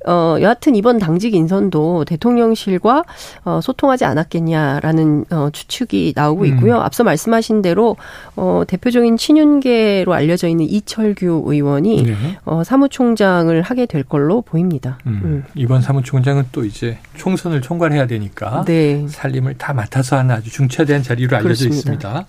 어 0.07 0.37
여하튼 0.41 0.75
이번 0.75 0.97
당직 0.97 1.33
인선도 1.33 2.05
대통령실과 2.05 3.03
어 3.43 3.59
소통하지 3.61 4.05
않았겠냐라는 4.05 5.25
어 5.31 5.49
추측이 5.51 6.13
나오고 6.15 6.43
음. 6.43 6.47
있고요. 6.47 6.75
음. 6.75 6.81
앞서 6.81 7.03
말씀하신 7.03 7.61
대로 7.61 7.97
어 8.35 8.63
대표적인 8.67 9.17
친윤계로 9.17 10.13
알려져 10.13 10.47
있는 10.47 10.65
이철규 10.65 11.43
의원이 11.45 12.03
네. 12.03 12.15
어 12.45 12.63
사무총장을 12.63 13.61
하게 13.61 13.85
될 13.85 14.03
걸로 14.03 14.41
보입니다. 14.41 14.97
음. 15.05 15.21
음. 15.23 15.43
이번 15.55 15.81
사무총장은 15.81 16.45
또 16.51 16.65
이제 16.65 16.97
총선을 17.15 17.61
총괄해야 17.61 18.07
되니까 18.07 18.63
네. 18.65 19.05
살림을 19.07 19.55
다 19.57 19.73
맡아서 19.73 20.17
하는 20.17 20.35
아주 20.35 20.49
중차대한 20.49 21.03
자리로 21.03 21.35
알려져 21.37 21.65
그렇습니다. 21.65 21.77
있습니다. 21.77 22.25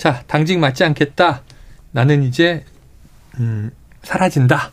자, 0.00 0.22
당직 0.26 0.58
맞지 0.58 0.82
않겠다. 0.82 1.42
나는 1.90 2.22
이제 2.22 2.64
음, 3.38 3.70
사라진다. 4.02 4.70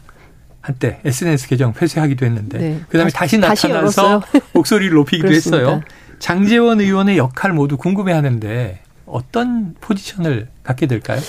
한때 0.62 1.02
SNS 1.04 1.50
계정 1.50 1.74
폐쇄하기도 1.74 2.26
했는데 2.26 2.58
네. 2.58 2.82
그다음에 2.88 3.12
다시, 3.12 3.38
다시 3.42 3.68
나타나서 3.68 4.22
다시 4.22 4.46
목소리를 4.54 4.96
높이기도 4.96 5.28
했어요. 5.30 5.82
장재원 6.20 6.80
의원의 6.80 7.18
역할 7.18 7.52
모두 7.52 7.76
궁금해하는데 7.76 8.80
어떤 9.06 9.76
포지션을 9.82 10.48
갖게 10.64 10.86
될까요? 10.88 11.20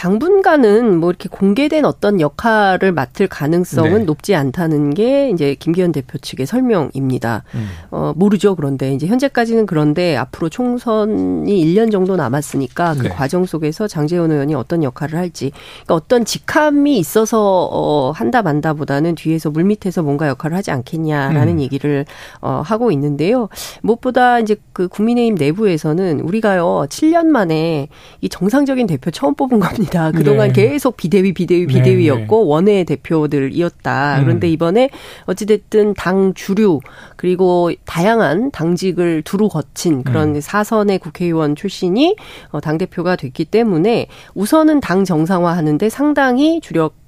당분간은 0.00 0.98
뭐 0.98 1.10
이렇게 1.10 1.28
공개된 1.28 1.84
어떤 1.84 2.22
역할을 2.22 2.90
맡을 2.90 3.28
가능성은 3.28 3.98
네. 3.98 4.04
높지 4.04 4.34
않다는 4.34 4.94
게 4.94 5.28
이제 5.28 5.54
김기현 5.54 5.92
대표 5.92 6.16
측의 6.16 6.46
설명입니다. 6.46 7.44
음. 7.54 7.68
어, 7.90 8.14
모르죠. 8.16 8.54
그런데 8.54 8.94
이제 8.94 9.06
현재까지는 9.06 9.66
그런데 9.66 10.16
앞으로 10.16 10.48
총선이 10.48 11.52
1년 11.66 11.92
정도 11.92 12.16
남았으니까 12.16 12.94
그 12.94 13.02
네. 13.02 13.08
과정 13.10 13.44
속에서 13.44 13.86
장재원 13.88 14.32
의원이 14.32 14.54
어떤 14.54 14.82
역할을 14.82 15.18
할지 15.18 15.52
그러니까 15.84 15.96
어떤 15.96 16.24
직함이 16.24 16.96
있어서 16.98 17.68
어, 17.70 18.10
한다 18.10 18.40
만다 18.40 18.72
보다는 18.72 19.16
뒤에서 19.16 19.50
물밑에서 19.50 20.02
뭔가 20.02 20.28
역할을 20.28 20.56
하지 20.56 20.70
않겠냐라는 20.70 21.56
음. 21.56 21.60
얘기를 21.60 22.06
어, 22.40 22.62
하고 22.64 22.90
있는데요. 22.90 23.50
무엇보다 23.82 24.38
이제 24.38 24.56
그 24.72 24.88
국민의힘 24.88 25.34
내부에서는 25.34 26.20
우리가요 26.20 26.86
7년 26.88 27.26
만에 27.26 27.88
이 28.22 28.30
정상적인 28.30 28.86
대표 28.86 29.10
처음 29.10 29.34
뽑은 29.34 29.60
겁니다. 29.60 29.89
아닙니다. 29.98 30.18
그동안 30.18 30.52
네. 30.52 30.62
계속 30.62 30.96
비대위, 30.96 31.34
비대위, 31.34 31.66
네, 31.66 31.74
비대위였고 31.74 32.44
네. 32.44 32.50
원외 32.50 32.84
대표들이었다. 32.84 34.18
음. 34.18 34.24
그런데 34.24 34.48
이번에 34.48 34.90
어찌됐든 35.26 35.94
당 35.94 36.34
주류 36.34 36.80
그리고 37.16 37.70
다양한 37.84 38.50
당직을 38.50 39.22
두루 39.22 39.48
거친 39.48 40.02
그런 40.02 40.36
음. 40.36 40.40
사선의 40.40 40.98
국회의원 40.98 41.56
출신이 41.56 42.16
어, 42.50 42.60
당대표가 42.60 43.16
됐기 43.16 43.46
때문에 43.46 44.06
우선은 44.34 44.80
당 44.80 45.04
정상화하는데 45.04 45.88
상당히 45.88 46.60
주력 46.60 46.99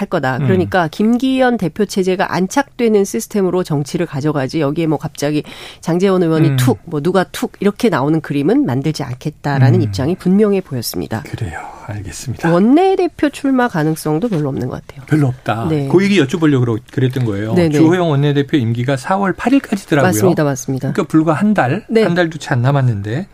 할 0.00 0.08
거다. 0.08 0.38
음. 0.38 0.46
그러니까 0.46 0.84
음. 0.84 0.88
김기현 0.90 1.56
대표 1.56 1.84
체제가 1.84 2.34
안착되는 2.34 3.04
시스템으로 3.04 3.62
정치를 3.62 4.06
가져가지 4.06 4.60
여기에 4.60 4.86
뭐 4.88 4.98
갑자기 4.98 5.42
장재원 5.80 6.22
의원이 6.22 6.50
음. 6.50 6.56
툭, 6.56 6.80
뭐 6.84 7.00
누가 7.00 7.24
툭 7.24 7.52
이렇게 7.60 7.88
나오는 7.88 8.20
그림은 8.20 8.66
만들지 8.66 9.04
않겠다라는 9.04 9.80
음. 9.80 9.82
입장이 9.82 10.16
분명해 10.16 10.62
보였습니다. 10.62 11.22
그래요. 11.22 11.60
알겠습니다. 11.86 12.52
원내대표 12.52 13.30
출마 13.30 13.68
가능성도 13.68 14.28
별로 14.28 14.48
없는 14.50 14.68
것 14.68 14.86
같아요. 14.86 15.06
별로 15.06 15.28
없다. 15.28 15.68
네. 15.70 15.88
그 15.90 16.04
얘기 16.04 16.20
여쭤보려고 16.20 16.78
그랬던 16.92 17.24
거예요. 17.24 17.54
네네. 17.54 17.70
주호영 17.70 18.10
원내대표 18.10 18.58
임기가 18.58 18.96
4월 18.96 19.34
8일까지더라고요. 19.36 20.02
맞습니다. 20.02 20.44
맞습니다. 20.44 20.92
그러니까 20.92 21.10
불과 21.10 21.32
한 21.32 21.54
달, 21.54 21.86
네. 21.88 22.02
한 22.02 22.14
달도 22.14 22.38
채 22.38 22.48
안 22.50 22.62
남았는데 22.62 23.28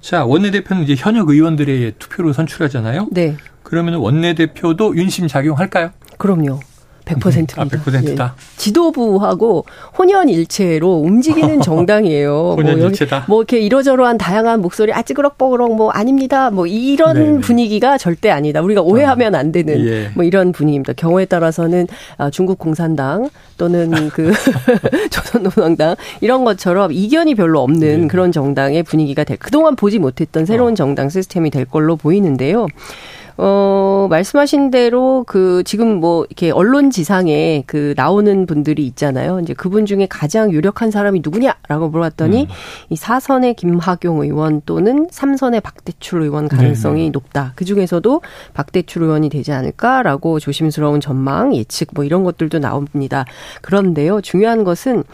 자, 0.00 0.24
원내대표는 0.24 0.84
이제 0.84 0.94
현역 0.96 1.28
의원들의 1.30 1.94
투표로 1.98 2.32
선출하잖아요. 2.32 3.08
네. 3.10 3.36
그러면 3.66 3.96
원내대표도 3.96 4.96
윤심 4.96 5.26
작용할까요? 5.26 5.90
그럼요. 6.18 6.60
100%입니다. 7.04 7.62
아, 7.62 7.64
100%다. 7.64 8.34
예. 8.36 8.40
지도부하고 8.56 9.64
혼연일체로 9.98 10.98
움직이는 10.98 11.60
정당이에요. 11.62 12.54
혼연일체다. 12.58 13.24
뭐, 13.26 13.26
뭐, 13.28 13.42
이렇게 13.42 13.58
이러저러한 13.58 14.18
다양한 14.18 14.60
목소리 14.60 14.92
아 14.92 15.02
찌그럭뻐그럭 15.02 15.74
뭐 15.74 15.90
아닙니다. 15.90 16.50
뭐 16.50 16.66
이런 16.66 17.14
네네. 17.14 17.40
분위기가 17.40 17.98
절대 17.98 18.30
아니다. 18.30 18.60
우리가 18.60 18.82
오해하면 18.82 19.34
안 19.34 19.50
되는 19.50 19.84
예. 19.84 20.10
뭐 20.14 20.24
이런 20.24 20.52
분위기입니다. 20.52 20.92
경우에 20.92 21.24
따라서는 21.24 21.88
아, 22.18 22.30
중국 22.30 22.58
공산당 22.58 23.30
또는 23.58 23.90
그 24.10 24.32
조선노동당 25.10 25.96
이런 26.20 26.44
것처럼 26.44 26.92
이견이 26.92 27.34
별로 27.34 27.62
없는 27.62 28.00
네. 28.02 28.06
그런 28.08 28.30
정당의 28.30 28.84
분위기가 28.84 29.24
될 29.24 29.36
그동안 29.38 29.74
보지 29.74 29.98
못했던 29.98 30.44
새로운 30.44 30.72
어. 30.72 30.74
정당 30.76 31.08
시스템이 31.08 31.50
될 31.50 31.64
걸로 31.64 31.96
보이는데요. 31.96 32.66
어, 33.38 34.06
말씀하신 34.08 34.70
대로 34.70 35.24
그 35.26 35.62
지금 35.64 36.00
뭐 36.00 36.24
이렇게 36.24 36.50
언론 36.50 36.90
지상에 36.90 37.64
그 37.66 37.92
나오는 37.96 38.46
분들이 38.46 38.86
있잖아요. 38.86 39.40
이제 39.40 39.52
그분 39.52 39.84
중에 39.84 40.06
가장 40.08 40.52
유력한 40.52 40.90
사람이 40.90 41.20
누구냐라고 41.22 41.88
물어봤더니 41.90 42.42
음. 42.44 42.48
이 42.88 42.96
사선의 42.96 43.54
김학용 43.54 44.22
의원 44.22 44.62
또는 44.64 45.06
삼선의 45.10 45.60
박대출 45.60 46.22
의원 46.22 46.48
가능성이 46.48 47.02
네네. 47.02 47.10
높다. 47.10 47.52
그 47.56 47.64
중에서도 47.64 48.22
박대출 48.54 49.02
의원이 49.02 49.28
되지 49.28 49.52
않을까라고 49.52 50.40
조심스러운 50.40 51.00
전망, 51.00 51.54
예측 51.54 51.88
뭐 51.94 52.04
이런 52.04 52.24
것들도 52.24 52.58
나옵니다. 52.58 53.26
그런데요, 53.60 54.22
중요한 54.22 54.64
것은 54.64 55.04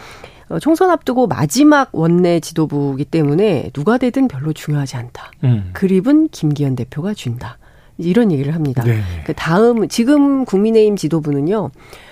어, 0.49 0.59
총선 0.59 0.91
앞두고 0.91 1.27
마지막 1.27 1.89
원내 1.93 2.41
지도부이기 2.41 3.07
때문에 3.07 3.71
누가 3.73 3.99
되든 3.99 4.29
별로 4.29 4.53
중요하지 4.53 4.97
않다. 4.97 5.31
음. 5.45 5.71
그립은 5.73 6.29
김기현 6.29 6.77
대표가 6.77 7.15
준다. 7.15 7.59
이런 8.05 8.33
얘기를 8.33 8.55
합니다. 8.55 8.83
네. 8.85 9.03
그 9.25 9.35
다음 9.35 9.89
지금 9.89 10.45
국민의힘 10.45 10.97
지도부는요. 10.97 11.71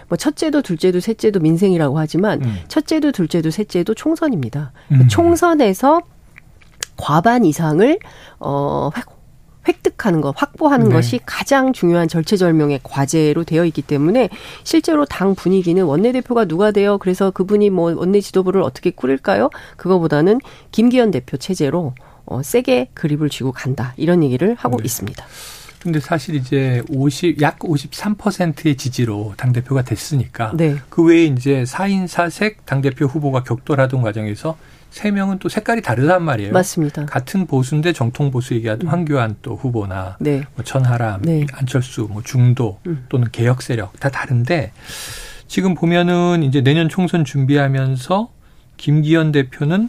뭐 0.09 0.17
첫째도 0.17 0.63
둘째도 0.63 1.01
셋째도 1.01 1.41
민생이라고 1.41 1.99
하지만 1.99 2.43
음. 2.43 2.57
첫째도 2.69 3.13
둘째도 3.13 3.51
셋째도 3.51 3.95
총선입니다. 3.95 4.73
음. 4.93 5.09
총선에서 5.09 6.03
과반 6.97 7.45
이상을 7.45 7.99
어 8.41 8.91
획득하는 9.69 10.21
것, 10.21 10.35
확보하는 10.37 10.89
네. 10.89 10.95
것이 10.95 11.21
가장 11.25 11.73
중요한 11.73 12.09
절체절명의 12.09 12.81
과제로 12.83 13.45
되어 13.45 13.65
있기 13.67 13.83
때문에 13.83 14.31
실제로 14.65 15.05
당 15.05 15.35
분위기는 15.35 15.83
원내대표가 15.83 16.47
누가 16.47 16.71
되어 16.71 16.99
그래서 16.99 17.31
그분이 17.31 17.71
뭐 17.71 17.95
원내 17.95 18.21
지도부를 18.21 18.63
어떻게 18.63 18.91
꾸릴까요? 18.91 19.51
그거보다는 19.77 20.41
김기현 20.73 21.11
대표 21.11 21.37
체제로 21.37 21.95
어, 22.25 22.43
세게 22.43 22.91
그립을 22.95 23.29
쥐고 23.29 23.53
간다. 23.53 23.93
이런 23.97 24.23
얘기를 24.23 24.55
하고 24.59 24.79
네. 24.79 24.85
있습니다. 24.85 25.25
근데 25.81 25.99
사실 25.99 26.35
이제 26.35 26.83
50, 26.91 27.41
약 27.41 27.59
53%의 27.61 28.77
지지로 28.77 29.33
당대표가 29.37 29.83
됐으니까. 29.83 30.53
네. 30.55 30.77
그 30.91 31.03
외에 31.03 31.25
이제 31.25 31.65
4인 31.65 32.07
4색 32.07 32.67
당대표 32.67 33.07
후보가 33.07 33.45
격돌하던 33.45 34.03
과정에서 34.03 34.59
세 34.91 35.11
명은 35.11 35.39
또 35.39 35.49
색깔이 35.49 35.83
다르단 35.83 36.23
말이에요. 36.23 36.53
맞습니다. 36.53 37.07
같은 37.07 37.47
보수인데 37.47 37.93
정통 37.93 38.31
보수 38.31 38.55
얘기하던 38.55 38.89
음. 38.89 38.93
황교안 38.93 39.37
또 39.41 39.57
후보나 39.57 40.17
네. 40.21 40.43
뭐 40.55 40.65
천하람, 40.65 41.23
네. 41.23 41.47
안철수, 41.53 42.09
뭐 42.11 42.23
중도 42.23 42.79
음. 42.87 43.07
또는 43.09 43.29
개혁 43.31 43.63
세력 43.63 43.99
다 44.01 44.11
다른데 44.11 44.73
지금 45.47 45.75
보면은 45.75 46.43
이제 46.43 46.61
내년 46.61 46.89
총선 46.89 47.25
준비하면서 47.25 48.31
김기현 48.77 49.33
대표는 49.33 49.89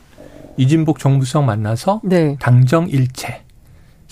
이진복 0.57 0.99
정부성 0.99 1.45
만나서 1.45 2.01
네. 2.03 2.37
당정 2.39 2.87
일체 2.87 3.41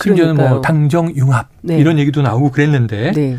심지어는 0.02 0.36
뭐 0.36 0.62
당정 0.62 1.14
융합 1.16 1.50
네. 1.62 1.78
이런 1.78 2.00
얘기도 2.00 2.22
나오고 2.22 2.52
그랬는데 2.52 3.12
네. 3.12 3.38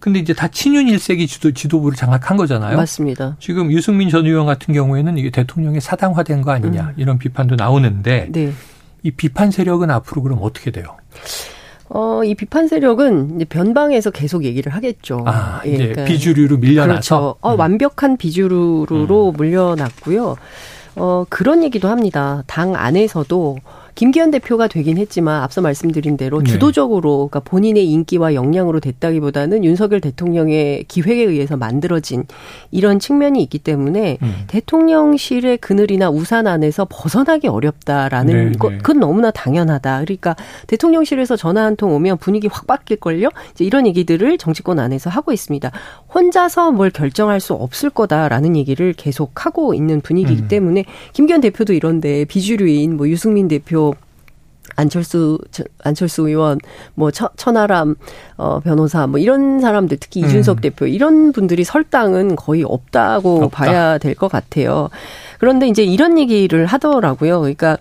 근데 0.00 0.20
이제 0.20 0.32
다 0.32 0.48
친윤 0.48 0.88
일색이 0.88 1.26
지도, 1.26 1.52
지도부를 1.52 1.96
장악한 1.96 2.36
거잖아요. 2.36 2.76
맞습니다. 2.76 3.36
지금 3.40 3.72
유승민 3.72 4.08
전 4.08 4.26
의원 4.26 4.46
같은 4.46 4.72
경우에는 4.72 5.18
이게 5.18 5.30
대통령의 5.30 5.80
사당화된 5.80 6.42
거 6.42 6.52
아니냐 6.52 6.82
음. 6.82 6.94
이런 6.96 7.18
비판도 7.18 7.56
나오는데 7.56 8.28
네. 8.30 8.52
이 9.02 9.10
비판 9.10 9.50
세력은 9.50 9.90
앞으로 9.90 10.22
그럼 10.22 10.38
어떻게 10.42 10.70
돼요? 10.70 10.96
어, 11.90 12.22
이 12.22 12.34
비판 12.34 12.68
세력은 12.68 13.36
이제 13.36 13.44
변방에서 13.46 14.10
계속 14.10 14.44
얘기를 14.44 14.74
하겠죠. 14.74 15.24
아, 15.26 15.62
예, 15.64 15.70
이제 15.70 15.88
그러니까 15.88 16.04
비주류로 16.04 16.58
밀려나서. 16.58 16.92
그렇죠. 16.92 17.36
어, 17.40 17.54
음. 17.54 17.58
완벽한 17.58 18.16
비주류로 18.18 18.86
음. 18.90 19.32
물려났고요. 19.36 20.36
어, 20.96 21.24
그런 21.28 21.62
얘기도 21.62 21.88
합니다. 21.88 22.42
당 22.46 22.74
안에서도 22.76 23.56
김기현 23.98 24.30
대표가 24.30 24.68
되긴 24.68 24.96
했지만 24.96 25.42
앞서 25.42 25.60
말씀드린 25.60 26.16
대로 26.16 26.38
네. 26.40 26.52
주도적으로 26.52 27.26
그러니까 27.28 27.40
본인의 27.40 27.90
인기와 27.90 28.34
역량으로 28.34 28.78
됐다기보다는 28.78 29.64
윤석열 29.64 30.00
대통령의 30.00 30.84
기획에 30.84 31.24
의해서 31.24 31.56
만들어진 31.56 32.22
이런 32.70 33.00
측면이 33.00 33.42
있기 33.42 33.58
때문에 33.58 34.18
음. 34.22 34.34
대통령실의 34.46 35.58
그늘이나 35.58 36.10
우산 36.10 36.46
안에서 36.46 36.86
벗어나기 36.88 37.48
어렵다라는 37.48 38.52
네, 38.52 38.56
것 38.56 38.70
네. 38.70 38.78
그건 38.78 39.00
너무나 39.00 39.32
당연하다. 39.32 40.02
그러니까 40.04 40.36
대통령실에서 40.68 41.34
전화 41.34 41.64
한 41.64 41.74
통 41.74 41.92
오면 41.92 42.18
분위기 42.18 42.46
확 42.46 42.68
바뀔 42.68 42.98
걸요? 42.98 43.30
이제 43.52 43.64
이런 43.64 43.84
얘기들을 43.86 44.38
정치권 44.38 44.78
안에서 44.78 45.10
하고 45.10 45.32
있습니다. 45.32 45.72
혼자서 46.14 46.70
뭘 46.70 46.90
결정할 46.90 47.40
수 47.40 47.52
없을 47.52 47.90
거다라는 47.90 48.54
얘기를 48.56 48.92
계속 48.92 49.44
하고 49.44 49.74
있는 49.74 50.00
분위기이기 50.00 50.42
음. 50.42 50.48
때문에 50.48 50.84
김기현 51.14 51.40
대표도 51.40 51.72
이런데 51.72 52.24
비주류인 52.26 52.96
뭐 52.96 53.08
유승민 53.08 53.48
대표 53.48 53.87
안철수 54.78 55.38
안철수 55.82 56.28
의원 56.28 56.58
뭐 56.94 57.10
처, 57.10 57.28
천하람 57.36 57.96
어 58.36 58.60
변호사 58.60 59.06
뭐 59.08 59.18
이런 59.18 59.60
사람들 59.60 59.96
특히 60.00 60.20
이준석 60.20 60.58
음. 60.58 60.60
대표 60.60 60.86
이런 60.86 61.32
분들이 61.32 61.64
설당은 61.64 62.36
거의 62.36 62.62
없다고 62.62 63.44
없다. 63.44 63.48
봐야 63.56 63.98
될 63.98 64.14
것 64.14 64.28
같아요. 64.30 64.88
그런데 65.38 65.66
이제 65.68 65.82
이런 65.84 66.18
얘기를 66.18 66.64
하더라고요. 66.66 67.40
그러니까 67.40 67.76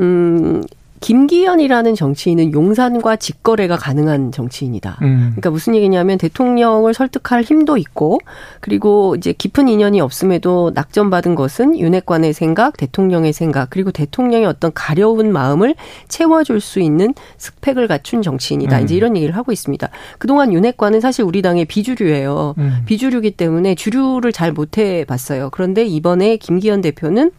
음 0.00 0.62
김기현이라는 1.00 1.94
정치인은 1.94 2.52
용산과 2.52 3.16
직거래가 3.16 3.76
가능한 3.76 4.32
정치인이다. 4.32 4.98
음. 5.02 5.18
그러니까 5.30 5.50
무슨 5.50 5.74
얘기냐면 5.74 6.18
대통령을 6.18 6.94
설득할 6.94 7.42
힘도 7.42 7.76
있고 7.78 8.18
그리고 8.60 9.14
이제 9.16 9.32
깊은 9.32 9.68
인연이 9.68 10.00
없음에도 10.00 10.72
낙점받은 10.74 11.34
것은 11.34 11.78
윤핵관의 11.78 12.34
생각, 12.34 12.76
대통령의 12.76 13.32
생각, 13.32 13.70
그리고 13.70 13.90
대통령의 13.90 14.46
어떤 14.46 14.72
가려운 14.74 15.32
마음을 15.32 15.74
채워줄 16.08 16.60
수 16.60 16.80
있는 16.80 17.14
스펙을 17.38 17.88
갖춘 17.88 18.20
정치인이다. 18.20 18.78
음. 18.78 18.84
이제 18.84 18.94
이런 18.94 19.16
얘기를 19.16 19.34
하고 19.36 19.52
있습니다. 19.52 19.88
그동안 20.18 20.52
윤핵관은 20.52 21.00
사실 21.00 21.24
우리 21.24 21.40
당의 21.40 21.64
비주류예요. 21.64 22.54
음. 22.58 22.82
비주류기 22.84 23.32
때문에 23.32 23.74
주류를 23.74 24.32
잘 24.32 24.52
못해 24.52 25.04
봤어요. 25.04 25.48
그런데 25.50 25.84
이번에 25.84 26.36
김기현 26.36 26.82
대표는 26.82 27.30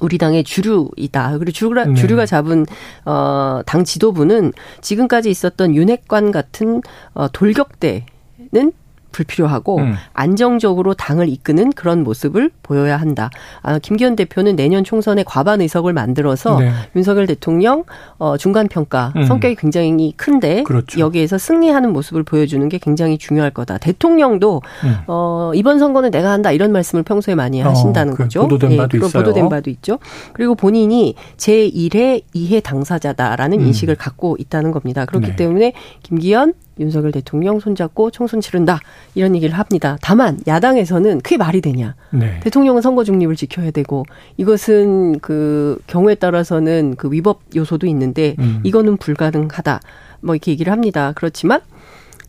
우리 0.00 0.18
당의 0.18 0.44
주류이다. 0.44 1.38
그리고 1.38 1.52
주류가, 1.52 1.84
네. 1.86 1.94
주류가 1.94 2.26
잡은 2.26 2.66
어, 3.04 3.60
당 3.66 3.84
지도부는 3.84 4.52
지금까지 4.80 5.30
있었던 5.30 5.74
윤핵관 5.74 6.32
같은 6.32 6.80
어, 7.14 7.28
돌격대는 7.28 8.72
불필요하고 9.12 9.78
음. 9.78 9.94
안정적으로 10.12 10.94
당을 10.94 11.28
이끄는 11.28 11.72
그런 11.72 12.02
모습을 12.02 12.50
보여야 12.62 12.96
한다. 12.96 13.30
아, 13.62 13.78
김기현 13.78 14.16
대표는 14.16 14.56
내년 14.56 14.82
총선에 14.84 15.22
과반 15.24 15.60
의석을 15.60 15.92
만들어서 15.92 16.58
네. 16.58 16.70
윤석열 16.96 17.26
대통령 17.26 17.84
어, 18.18 18.36
중간 18.36 18.68
평가 18.68 19.12
음. 19.16 19.26
성격이 19.26 19.56
굉장히 19.56 20.12
큰데 20.16 20.62
그렇죠. 20.64 20.98
여기에서 20.98 21.38
승리하는 21.38 21.92
모습을 21.92 22.22
보여주는 22.22 22.66
게 22.68 22.78
굉장히 22.78 23.18
중요할 23.18 23.50
거다. 23.50 23.78
대통령도 23.78 24.62
음. 24.84 24.96
어, 25.06 25.52
이번 25.54 25.78
선거는 25.78 26.10
내가 26.10 26.30
한다 26.30 26.50
이런 26.52 26.72
말씀을 26.72 27.02
평소에 27.02 27.34
많이 27.34 27.62
어, 27.62 27.68
하신다는 27.68 28.14
어, 28.14 28.16
그 28.16 28.22
거죠. 28.24 28.42
보도된 28.42 28.72
예, 28.72 28.76
바도 28.76 28.96
있어요. 28.96 29.22
보도된 29.22 29.48
바도 29.48 29.70
있죠. 29.70 29.98
그리고 30.32 30.54
본인이 30.54 31.14
제 31.36 31.68
1회 31.68 32.22
2회 32.34 32.62
당사자다라는 32.62 33.60
음. 33.60 33.66
인식을 33.66 33.96
갖고 33.96 34.36
있다는 34.38 34.70
겁니다. 34.70 35.04
그렇기 35.04 35.28
네. 35.28 35.36
때문에 35.36 35.72
김기현 36.02 36.54
윤석열 36.78 37.12
대통령 37.12 37.60
손잡고 37.60 38.10
총선 38.10 38.40
치른다 38.40 38.80
이런 39.14 39.34
얘기를 39.34 39.58
합니다. 39.58 39.98
다만 40.00 40.38
야당에서는 40.46 41.20
그게 41.20 41.36
말이 41.36 41.60
되냐? 41.60 41.94
네. 42.10 42.40
대통령은 42.40 42.82
선거 42.82 43.04
중립을 43.04 43.36
지켜야 43.36 43.70
되고 43.70 44.04
이것은 44.36 45.20
그 45.20 45.78
경우에 45.86 46.14
따라서는 46.14 46.96
그 46.96 47.10
위법 47.10 47.40
요소도 47.54 47.86
있는데 47.88 48.36
음. 48.38 48.60
이거는 48.64 48.96
불가능하다. 48.96 49.80
뭐 50.20 50.34
이렇게 50.34 50.52
얘기를 50.52 50.72
합니다. 50.72 51.12
그렇지만 51.14 51.60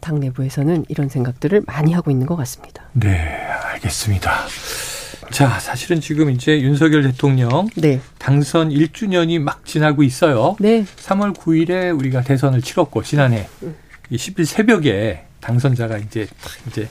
당 0.01 0.19
내부에서는 0.19 0.85
이런 0.89 1.07
생각들을 1.07 1.63
많이 1.65 1.93
하고 1.93 2.11
있는 2.11 2.27
것 2.27 2.35
같습니다. 2.35 2.83
네, 2.93 3.17
알겠습니다. 3.73 4.31
자, 5.31 5.59
사실은 5.59 5.99
지금 5.99 6.29
이제 6.29 6.61
윤석열 6.61 7.03
대통령 7.03 7.67
네. 7.75 7.99
당선 8.19 8.69
1주년이 8.69 9.39
막 9.39 9.65
지나고 9.65 10.03
있어요. 10.03 10.55
네. 10.59 10.85
3월 10.97 11.35
9일에 11.35 11.97
우리가 11.97 12.21
대선을 12.21 12.61
치렀고 12.61 13.01
지난해 13.01 13.47
음. 13.63 13.75
이 14.09 14.17
10일 14.17 14.45
새벽에 14.45 15.25
당선자가 15.39 15.97
이제 15.97 16.27
이제 16.67 16.87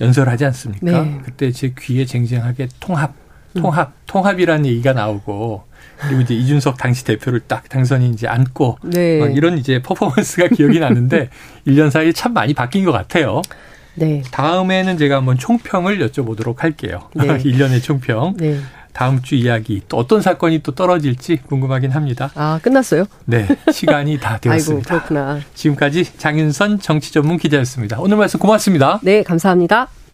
연설하지 0.00 0.44
않습니까? 0.46 1.02
네. 1.02 1.20
그때 1.24 1.52
제 1.52 1.74
귀에 1.78 2.04
쟁쟁하게 2.04 2.68
통합, 2.80 3.14
통합, 3.54 3.88
음. 3.88 3.92
통합이라는 4.06 4.66
얘기가 4.66 4.92
나오고 4.92 5.64
그리고 6.00 6.22
이제 6.22 6.34
이준석 6.34 6.78
당시 6.78 7.04
대표를 7.04 7.40
딱 7.40 7.68
당선이 7.68 8.08
이제 8.10 8.26
안고 8.26 8.78
네. 8.84 9.18
이런 9.34 9.58
이제 9.58 9.82
퍼포먼스가 9.82 10.48
기억이 10.48 10.78
나는데 10.80 11.28
1년 11.66 11.90
사이에 11.90 12.12
참 12.12 12.32
많이 12.32 12.54
바뀐 12.54 12.84
것 12.84 12.92
같아요. 12.92 13.42
네. 13.94 14.22
다음에는 14.30 14.96
제가 14.96 15.16
한번 15.16 15.36
총평을 15.36 15.98
여쭤보도록 15.98 16.58
할게요. 16.58 17.10
네. 17.14 17.26
1년의 17.38 17.82
총평. 17.82 18.36
네. 18.38 18.58
다음 18.92 19.22
주 19.22 19.34
이야기 19.34 19.82
또 19.88 19.96
어떤 19.96 20.20
사건이 20.22 20.60
또 20.62 20.72
떨어질지 20.74 21.38
궁금하긴 21.46 21.90
합니다. 21.92 22.30
아, 22.34 22.58
끝났어요? 22.62 23.04
네. 23.24 23.46
시간이 23.72 24.18
다 24.18 24.38
되었습니다. 24.42 24.94
아이고, 24.94 25.04
그렇구나. 25.06 25.40
지금까지 25.54 26.04
장윤선 26.18 26.80
정치 26.80 27.12
전문 27.12 27.38
기자였습니다. 27.38 27.98
오늘 28.00 28.16
말씀 28.16 28.38
고맙습니다. 28.40 29.00
네, 29.02 29.22
감사합니다. 29.22 29.88